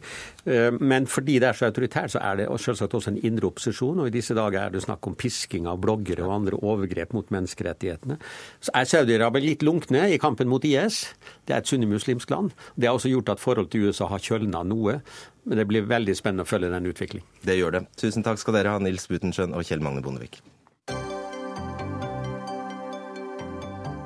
[0.48, 4.02] Eh, men fordi det er så autoritært, så er det selvsagt også en indre opposisjon.
[4.02, 7.32] Og i disse dager er det snakk om pisking av bloggere og andre overgrep mot
[7.34, 8.20] menneskerettighetene.
[8.64, 11.06] Så er Saudi-Arabia litt lunkne i kampen mot IS.
[11.48, 12.54] Det er et sunnimuslimsk land.
[12.76, 15.00] Det har også gjort at forholdet til USA har kjølna noe.
[15.48, 17.28] Men det blir veldig spennende å følge den utviklingen.
[17.48, 17.84] Det gjør det.
[17.96, 20.42] Tusen takk skal dere ha, Nils Butenschøn og Kjell Magne Bondevik.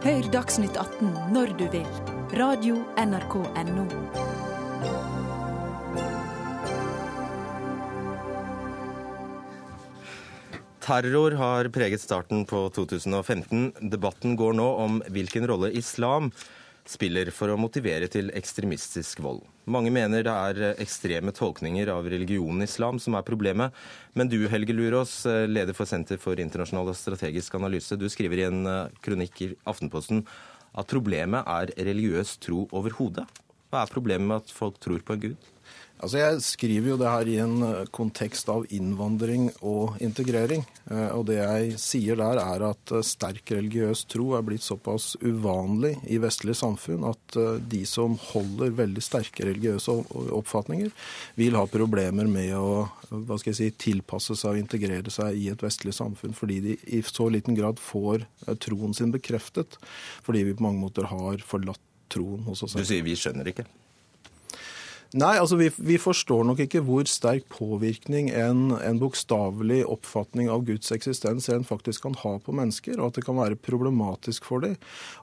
[0.02, 1.90] Hør Dagsnytt 18 når du vil.
[2.38, 3.90] Radio NRK Radio.nrk.no.
[10.82, 13.90] Terror har preget starten på 2015.
[13.94, 16.32] Debatten går nå om hvilken rolle islam
[16.88, 19.44] spiller for å motivere til ekstremistisk vold.
[19.72, 23.76] Mange mener det er ekstreme tolkninger av religionen islam som er problemet.
[24.18, 28.50] Men du, Helge Lurås, leder for Senter for internasjonal og strategisk analyse, du skriver i
[28.50, 30.26] en eh, kronikk i Aftenposten
[30.72, 33.28] at problemet er religiøs tro overhodet.
[33.72, 35.50] Hva er problemet med at folk tror på en gud?
[36.02, 40.64] Altså Jeg skriver jo det her i en eh, kontekst av innvandring og integrering.
[40.90, 45.12] Eh, og det jeg sier der, er at eh, sterk religiøs tro er blitt såpass
[45.22, 47.38] uvanlig i vestlige samfunn at
[47.70, 49.94] de som holder veldig sterke religiøse
[50.34, 50.90] oppfatninger,
[51.38, 55.50] vil ha problemer med å hva skal jeg si, tilpasse seg og integrere seg i
[55.52, 58.26] et vestlig samfunn, fordi de i så liten grad får
[58.64, 59.78] troen sin bekreftet.
[60.26, 62.84] Fordi vi på mange måter har forlatt troen hos oss selv.
[62.84, 63.66] Du sier vi skjønner ikke?
[65.12, 70.64] Nei, altså vi, vi, forstår nok ikke hvor sterk påvirkning en, en bokstavelig oppfatning av
[70.70, 74.64] Guds eksistens en faktisk kan ha på mennesker, og at det kan være problematisk for
[74.64, 74.78] dem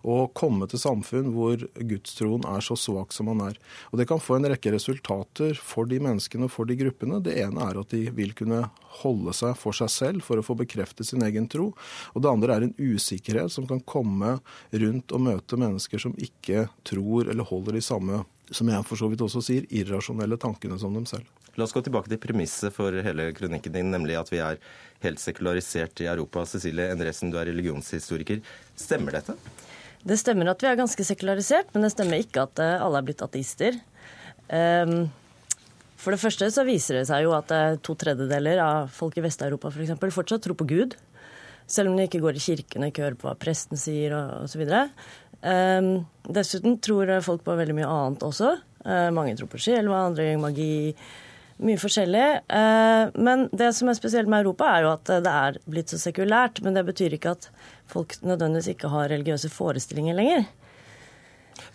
[0.04, 3.56] å komme til samfunn hvor gudstroen er så svak som han er.
[3.88, 7.24] Og Det kan få en rekke resultater for de menneskene og for de gruppene.
[7.24, 8.66] Det ene er at de vil kunne
[9.00, 11.72] holde seg for seg selv for å få bekreftet sin egen tro.
[12.12, 14.36] Og det andre er en usikkerhet som kan komme
[14.68, 19.08] rundt og møte mennesker som ikke tror eller holder de samme som jeg for så
[19.10, 21.28] vidt også sier, irrasjonelle tankene som dem selv.
[21.58, 24.60] La oss gå tilbake til premisset for hele kronikken din, nemlig at vi er
[25.02, 26.44] helt sekularisert i Europa.
[26.46, 28.44] Cecilie Endresen, du er religionshistoriker.
[28.78, 29.34] Stemmer dette?
[30.06, 33.08] Det stemmer at vi er ganske sekularisert, men det stemmer ikke at eh, alle er
[33.08, 33.80] blitt ateister.
[34.48, 35.10] Um,
[35.98, 39.24] For det første så viser det seg jo at eh, to tredjedeler av folk i
[39.24, 39.96] Vest-Europa f.eks.
[39.98, 40.94] For fortsatt tror på Gud.
[41.68, 44.46] Selv om de ikke går i kirken og ikke hører på hva presten sier og
[44.46, 44.64] osv.
[45.44, 45.90] Um,
[46.34, 48.54] dessuten tror folk på veldig mye annet også.
[48.86, 50.70] Uh, mange tror på sjelva, andre gjør magi.
[51.58, 52.26] Mye forskjellig.
[52.48, 56.00] Uh, men det som er spesielt med Europa, er jo at det er blitt så
[56.00, 56.62] sekulært.
[56.64, 57.50] Men det betyr ikke at
[57.90, 60.48] folk nødvendigvis ikke har religiøse forestillinger lenger.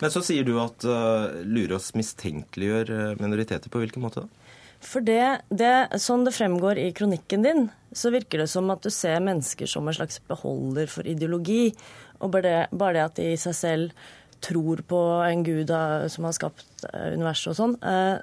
[0.00, 3.70] Men så sier du at uh, Lurås mistenkeliggjør minoriteter.
[3.70, 4.43] På hvilken måte da?
[4.84, 5.72] For det, det,
[6.02, 9.88] sånn det fremgår i kronikken din, så virker det som at du ser mennesker som
[9.88, 11.72] en slags beholder for ideologi.
[12.20, 14.06] Og bare det, bare det at de i seg selv
[14.44, 15.70] tror på en gud
[16.12, 18.18] som har skapt eh, universet og sånn, eh,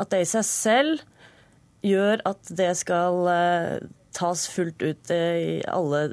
[0.00, 1.04] at det i seg selv
[1.84, 3.84] gjør at det skal eh,
[4.16, 6.06] tas fullt ut i alle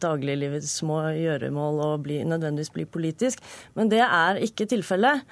[0.00, 3.42] dagliglivets små gjøremål og bli, nødvendigvis bli politisk.
[3.74, 5.24] Men det er ikke tilfellet.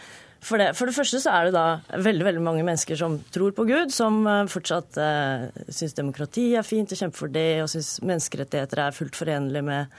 [0.44, 3.52] For det, for det, første så er det da veldig veldig mange mennesker som tror
[3.56, 7.70] på Gud, som eh, fortsatt eh, syns demokrati er fint og kjemper for det, og
[7.72, 9.98] syns menneskerettigheter er fullt forenlig med,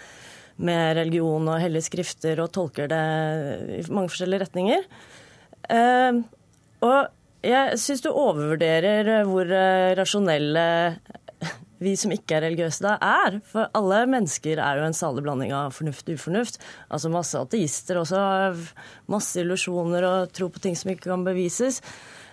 [0.63, 3.03] med religion og hellige skrifter, og tolker det
[3.81, 4.87] i mange forskjellige retninger.
[5.75, 6.21] Eh,
[6.87, 6.99] og
[7.45, 10.65] jeg syns du overvurderer hvor eh, rasjonelle
[11.79, 13.39] vi som ikke er religiøse da, er.
[13.47, 16.59] For alle mennesker er jo en salig blanding av fornuft og ufornuft.
[16.91, 18.21] Altså masse ateister også
[19.11, 21.81] masse illusjoner og tro på ting som ikke kan bevises.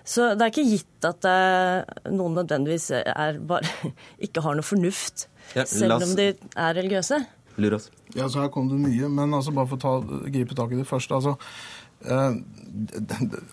[0.06, 3.66] Så det er ikke gitt at eh, noen nødvendigvis er bare,
[4.26, 5.26] ikke har noe fornuft,
[5.66, 7.24] selv om de er religiøse.
[7.56, 7.88] Lurås.
[8.14, 10.78] Ja, så her kom det mye, men altså bare for å ta, gripe tak i
[10.78, 11.16] det første.
[11.16, 11.36] altså
[12.04, 12.36] eh,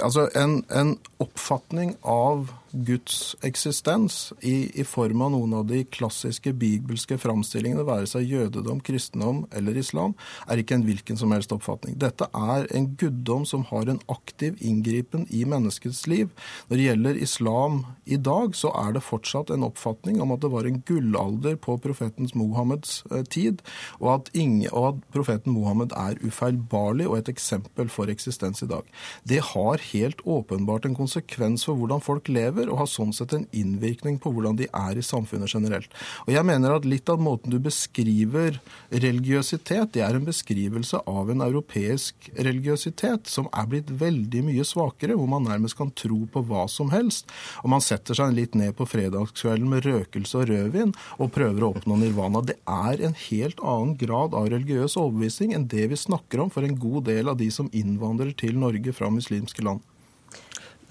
[0.04, 6.56] altså en, en oppfatning av Guds eksistens i, i, form av noen av de klassiske
[6.58, 10.16] bibelske framstillingene, være seg jødedom, kristendom eller islam,
[10.50, 12.00] er ikke en hvilken som helst oppfatning.
[12.02, 16.32] Dette er en guddom som har en aktiv inngripen i menneskets liv.
[16.70, 20.52] Når det gjelder islam i dag, så er det fortsatt en oppfatning om at det
[20.54, 23.62] var en gullalder på profetens Mohammeds eh, tid,
[24.02, 28.70] og at, ingen, og at profeten Mohammed er ufeilbarlig og et eksempel for eksistens i
[28.72, 28.90] dag.
[29.30, 33.34] Det har helt åpenbart en konsekvens for hvordan folk lever opplever, og har sånn sett
[33.34, 35.92] en innvirkning på hvordan de er i samfunnet generelt.
[36.26, 38.60] Og jeg mener at litt av måten du beskriver
[38.90, 45.16] religiøsitet, det er en beskrivelse av en europeisk religiøsitet som er blitt veldig mye svakere,
[45.16, 47.30] hvor man nærmest kan tro på hva som helst.
[47.64, 51.74] Og man setter seg litt ned på fredagskvelden med røkelse og rødvin og prøver å
[51.74, 52.44] oppnå nirvana.
[52.46, 56.66] Det er en helt annen grad av religiøs overbevisning enn det vi snakker om for
[56.66, 59.84] en god del av de som innvandrer til Norge fra muslimske land.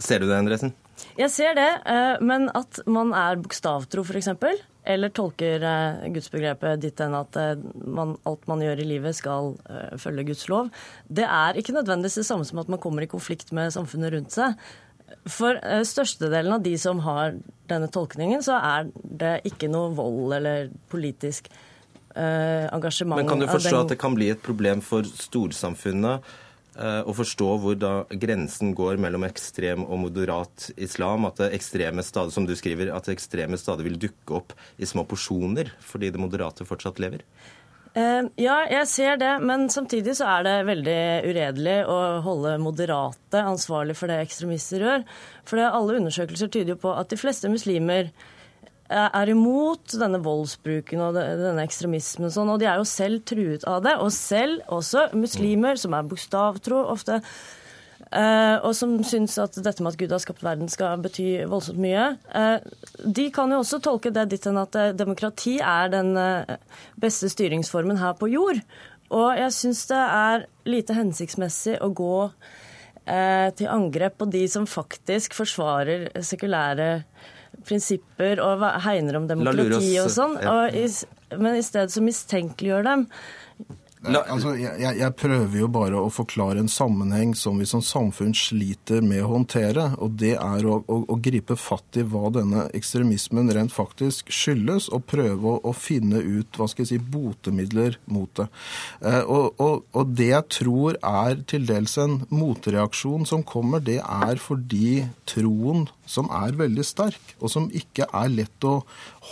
[0.03, 0.73] Ser du det, Endresen?
[1.19, 4.31] Jeg ser det, eh, men at man er bokstavtro, f.eks.,
[4.83, 9.53] eller tolker eh, gudsbegrepet ditt enn at eh, man, alt man gjør i livet skal
[10.01, 10.71] følge Guds lov,
[11.07, 14.35] det er ikke nødvendigvis det samme som at man kommer i konflikt med samfunnet rundt
[14.35, 14.57] seg.
[15.29, 17.37] For størstedelen av de som har
[17.71, 21.53] denne tolkningen, så er det ikke noe vold eller politisk
[22.17, 23.21] engasjement.
[23.21, 26.27] Men kan du forstå at det kan bli et problem for storsamfunnet
[26.73, 31.27] Eh, å forstå hvor da grensen går mellom ekstrem og moderat islam.
[31.29, 35.75] At ekstreme stadig, som du skriver, at ekstreme stadig vil dukke opp i små porsjoner
[35.85, 37.27] fordi det moderate fortsatt lever?
[37.93, 43.43] Eh, ja, jeg ser det, men samtidig så er det veldig uredelig å holde moderate
[43.45, 45.05] ansvarlig for det ekstremister gjør.
[45.45, 48.09] For alle undersøkelser tyder jo på at de fleste muslimer
[48.93, 53.83] er imot denne voldsbruken og denne ekstremismen sånn, og de er jo selv truet av
[53.85, 53.97] det.
[54.03, 57.19] Og selv også muslimer, som er bokstavtro ofte,
[58.11, 61.81] eh, og som syns at dette med at Gud har skapt verden skal bety voldsomt
[61.83, 62.59] mye, eh,
[63.05, 66.15] de kan jo også tolke det ditt enn at eh, demokrati er den
[67.01, 68.63] beste styringsformen her på jord.
[69.13, 72.17] Og jeg syns det er lite hensiktsmessig å gå
[73.03, 76.87] til angrep på de som faktisk forsvarer sekulære
[77.67, 80.39] prinsipper og hegner om demokrati og sånn.
[81.39, 83.07] men i stedet så mistenkeliggjør dem.
[84.03, 88.33] La, altså, jeg, jeg, prøver jo bare å forklare en sammenheng som vi som samfunn
[88.35, 89.85] sliter med å håndtere.
[90.03, 94.89] Og det er å, å, å gripe fatt i hva denne ekstremismen rent faktisk skyldes,
[94.91, 98.49] og prøve å, å finne ut hva skal jeg si, botemidler mot det.
[99.07, 104.01] Eh, og, og, og, det jeg tror er til dels en motreaksjon som kommer, det
[104.03, 108.81] er fordi troen som er veldig sterk, og som ikke er lett å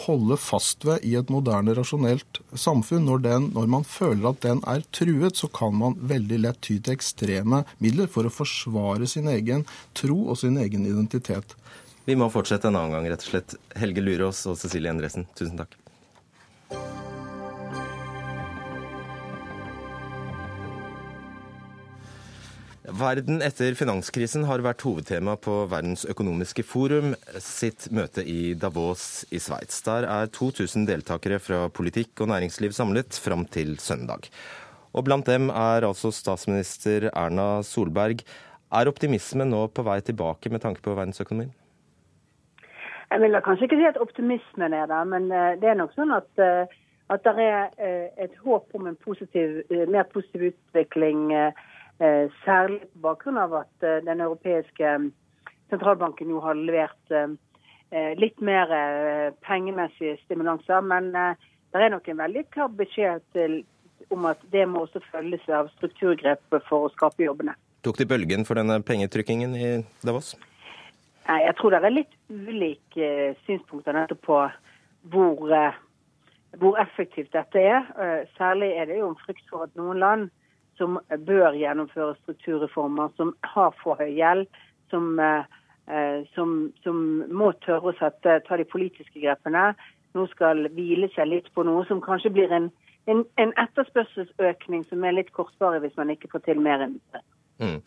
[0.04, 3.06] holde fast ved i et moderne, rasjonelt samfunn.
[3.08, 6.78] Når, den, når, man føler at den er truet, så kan man veldig lett ty
[6.78, 9.66] til ekstreme midler for å forsvare sin egen
[9.98, 11.56] tro og sin egen identitet.
[12.06, 13.58] Vi må fortsette en annen gang, rett og slett.
[13.78, 15.79] Helge Lurås og Cecilie Endresen, tusen takk.
[22.90, 29.38] Verden etter finanskrisen har vært hovedtema på Verdens økonomiske forum sitt møte i Davos i
[29.38, 29.78] Sveits.
[29.86, 34.26] Der er 2000 deltakere fra politikk og næringsliv samlet fram til søndag.
[34.90, 38.24] Og blant dem er altså statsminister Erna Solberg.
[38.74, 41.54] Er optimismen nå på vei tilbake med tanke på verdensøkonomien?
[43.10, 45.94] Jeg vil da kanskje ikke si at optimismen er der, men eh, det er nok
[45.94, 46.78] sånn at, eh,
[47.10, 49.60] at det er eh, et håp om en positiv,
[49.90, 51.28] mer positiv utvikling,
[52.00, 54.92] særlig på bakgrunn av at den europeiske
[55.68, 57.14] sentralbanken jo har levert
[58.16, 58.72] litt mer
[59.44, 60.80] pengemessige stimulanser.
[60.80, 63.58] Men det er nok en veldig klar beskjed til,
[64.08, 67.52] om at det må også følges av strukturgrep for å skape jobbene.
[67.84, 69.68] Tok de bølgen for denne pengetrykkingen i
[70.04, 70.34] Davos?
[71.30, 74.40] Nei, Jeg tror det er litt ulike eh, synspunkter nettopp på
[75.12, 75.78] hvor, eh,
[76.58, 77.86] hvor, effektivt dette er.
[78.02, 80.28] Eh, særlig er det jo en frykt for at noen land
[80.80, 84.46] som bør gjennomføre strukturreformer, som har for høy gjeld,
[84.90, 85.12] som,
[86.34, 87.00] som, som
[87.30, 89.70] må tørre å sette, ta de politiske grepene,
[90.16, 92.70] nå skal hvile seg litt på noe som kanskje blir en,
[93.10, 97.22] en, en etterspørselsøkning som er litt kortvarig hvis man ikke får til mer enn det.
[97.60, 97.78] Mm.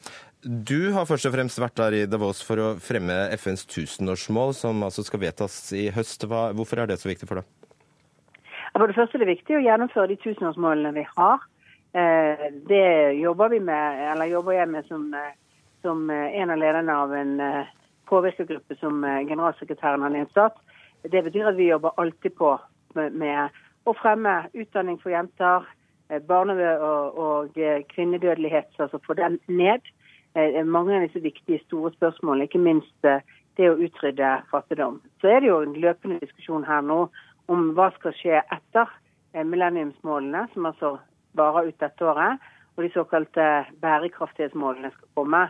[0.43, 4.83] Du har først og fremst vært der i Davos for å fremme FNs tusenårsmål, som
[4.85, 6.27] altså skal vedtas i høst.
[6.29, 7.49] Hva, hvorfor er det så viktig for deg?
[8.73, 11.43] For det første er det viktig å gjennomføre de tusenårsmålene vi har.
[11.93, 15.33] Eh, det jobber vi med, eller jobber jeg med som, eh,
[15.81, 17.41] som eh, en av lederne av en
[18.09, 20.57] påvirkergruppe som generalsekretæren har nedsatt.
[21.03, 22.55] Det betyr at vi jobber alltid på
[22.95, 23.53] med,
[23.85, 25.65] å fremme utdanning for jenter,
[26.27, 27.57] barne- og, og
[27.89, 29.81] kvinnedødelighet, altså få den ned.
[30.65, 33.07] Mange av disse viktige, store spørsmålene, ikke minst
[33.57, 34.99] det å utrydde fattigdom.
[35.21, 37.07] Så er det jo en løpende diskusjon her nå
[37.51, 38.93] om hva skal skje etter
[39.33, 40.97] millenniumsmålene, som altså
[41.37, 42.37] varer ut dette året,
[42.75, 45.47] og de såkalte bærekraftighetsmålene skal komme.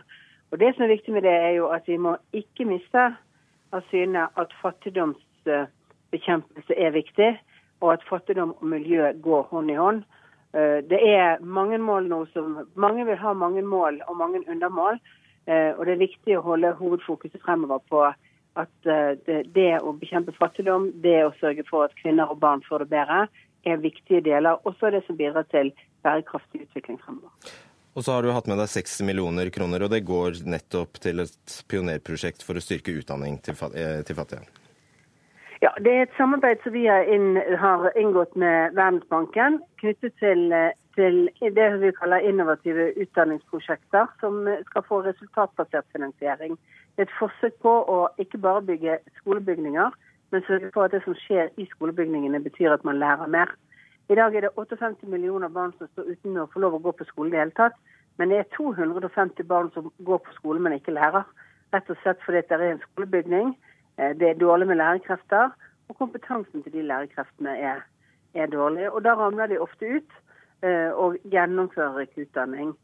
[0.50, 3.16] Og Det som er viktig med det, er jo at vi må ikke miste
[3.72, 7.40] av syne at fattigdomsbekjempelse er viktig,
[7.80, 10.02] og at fattigdom og miljø går hånd i hånd.
[10.54, 14.98] Eh, det er mange mål nå som Mange vil ha mange mål og mange undermål.
[15.46, 18.12] Eh, og det er viktig å holde hovedfokuset fremover på
[18.56, 22.62] at eh, det, det å bekjempe fattigdom, det å sørge for at kvinner og barn
[22.68, 23.26] får det bedre,
[23.66, 24.60] er viktige deler.
[24.68, 25.72] Også det som bidrar til
[26.04, 27.54] bærekraftig utvikling fremover.
[27.94, 31.22] Og så har du hatt med deg 60 millioner kroner, og det går nettopp til
[31.22, 34.42] et pionerprosjekt for å styrke utdanning til fattige.
[35.62, 40.50] Ja, Det er et samarbeid som vi har, inn, har inngått med Verdensbanken knyttet til,
[40.98, 46.58] til, det vi kaller innovative utdanningsprosjekter, som skal få resultatbasert finansiering.
[46.96, 49.94] Det er et forsøk på å ikke bare bygge skolebygninger,
[50.30, 53.52] men sørge for at det som skjer i skolebygningene, betyr at man lærer mer.
[54.08, 56.92] I dag er det 58 millioner barn som står uten å få lov å gå
[56.92, 57.76] på skole i det hele tatt.
[58.18, 61.24] Men det er 250 barn som går på skole, men ikke lærer.
[61.74, 63.54] Rett og slett fordi det er en skolebygning
[63.98, 65.50] Eh, det er dårlig med lærerkrefter,
[65.88, 67.80] og kompetansen til de lærerkreftene er,
[68.34, 68.90] er dårlig.
[68.90, 70.10] Og Da ramler de ofte ut
[70.62, 72.74] eh, og gjennomfører ikke utdanning.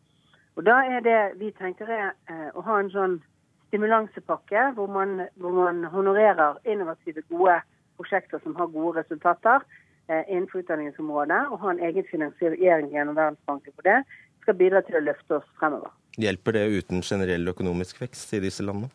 [0.56, 3.22] Og Da er det vi tenker er eh, å ha en sånn
[3.70, 7.60] stimulansepakke hvor man, hvor man honorerer innovative, gode
[7.96, 9.64] prosjekter som har gode resultater
[10.10, 14.00] innenfor utdanningsområdet, og har en egen finansiering gjennom Verdensbanken på det,
[14.42, 15.92] skal bidra til å løfte oss fremover.
[16.18, 18.90] Hjelper det uten generell økonomisk vekst i disse landene?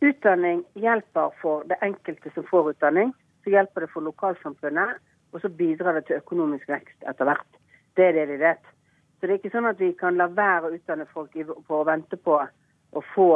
[0.00, 3.12] Utdanning hjelper for det enkelte som får utdanning.
[3.44, 4.98] Så hjelper det for lokalsamfunnet,
[5.30, 7.60] og så bidrar det til økonomisk vekst etter hvert.
[7.96, 8.64] Det er det vi vet.
[9.20, 11.86] Så det er ikke sånn at vi kan la være å utdanne folk på å
[11.86, 12.40] vente på
[12.96, 13.30] å få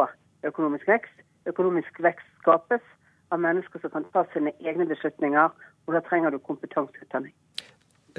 [0.46, 1.22] økonomisk vekst.
[1.48, 2.84] Økonomisk vekst skapes
[3.32, 5.50] av mennesker som kan ta sine egne beslutninger,
[5.86, 7.34] og da trenger du kompetanseutdanning.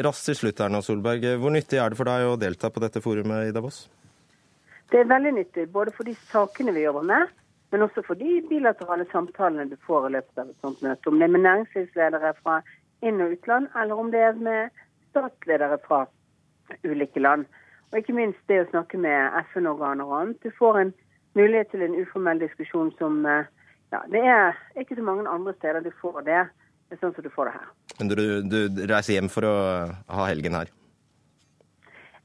[0.05, 1.23] Raskt til slutt, Erna Solberg.
[1.39, 3.86] Hvor nyttig er det for deg å delta på dette forumet i Davos?
[4.91, 7.31] Det er veldig nyttig, både for de sakene vi jobber med,
[7.71, 11.09] men også for de bilaterale samtalene du får i løpet av et sånt møte.
[11.09, 12.59] Om det er med næringslivsledere fra
[13.01, 16.05] inn- og utland, eller om det er med statsledere fra
[16.83, 17.47] ulike land.
[17.91, 20.43] Og ikke minst det å snakke med FN-organer og annet.
[20.43, 20.93] Du får en
[21.38, 23.51] mulighet til en uformell diskusjon som eh,
[23.93, 26.41] ja, Det er ikke så mange andre steder du får det,
[26.99, 27.69] sånn som du får det her.
[27.99, 29.55] Men du, du reiser hjem for å
[30.17, 30.71] ha helgen her?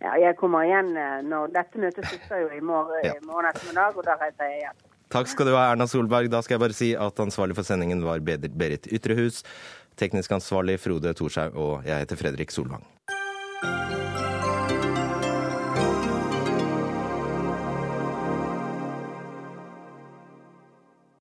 [0.01, 3.19] Ja, jeg kommer igjen eh, når dette møtet slutter jo i morgen, ja.
[3.29, 4.87] morgen ettermiddag, og da reiser jeg igjen.
[5.11, 6.31] Takk skal du ha, Erna Solberg.
[6.31, 9.43] Da skal jeg bare si at ansvarlig for sendingen var Berit Ytrehus.
[10.01, 12.87] Teknisk ansvarlig Frode Thorshaug, og jeg heter Fredrik Solvang.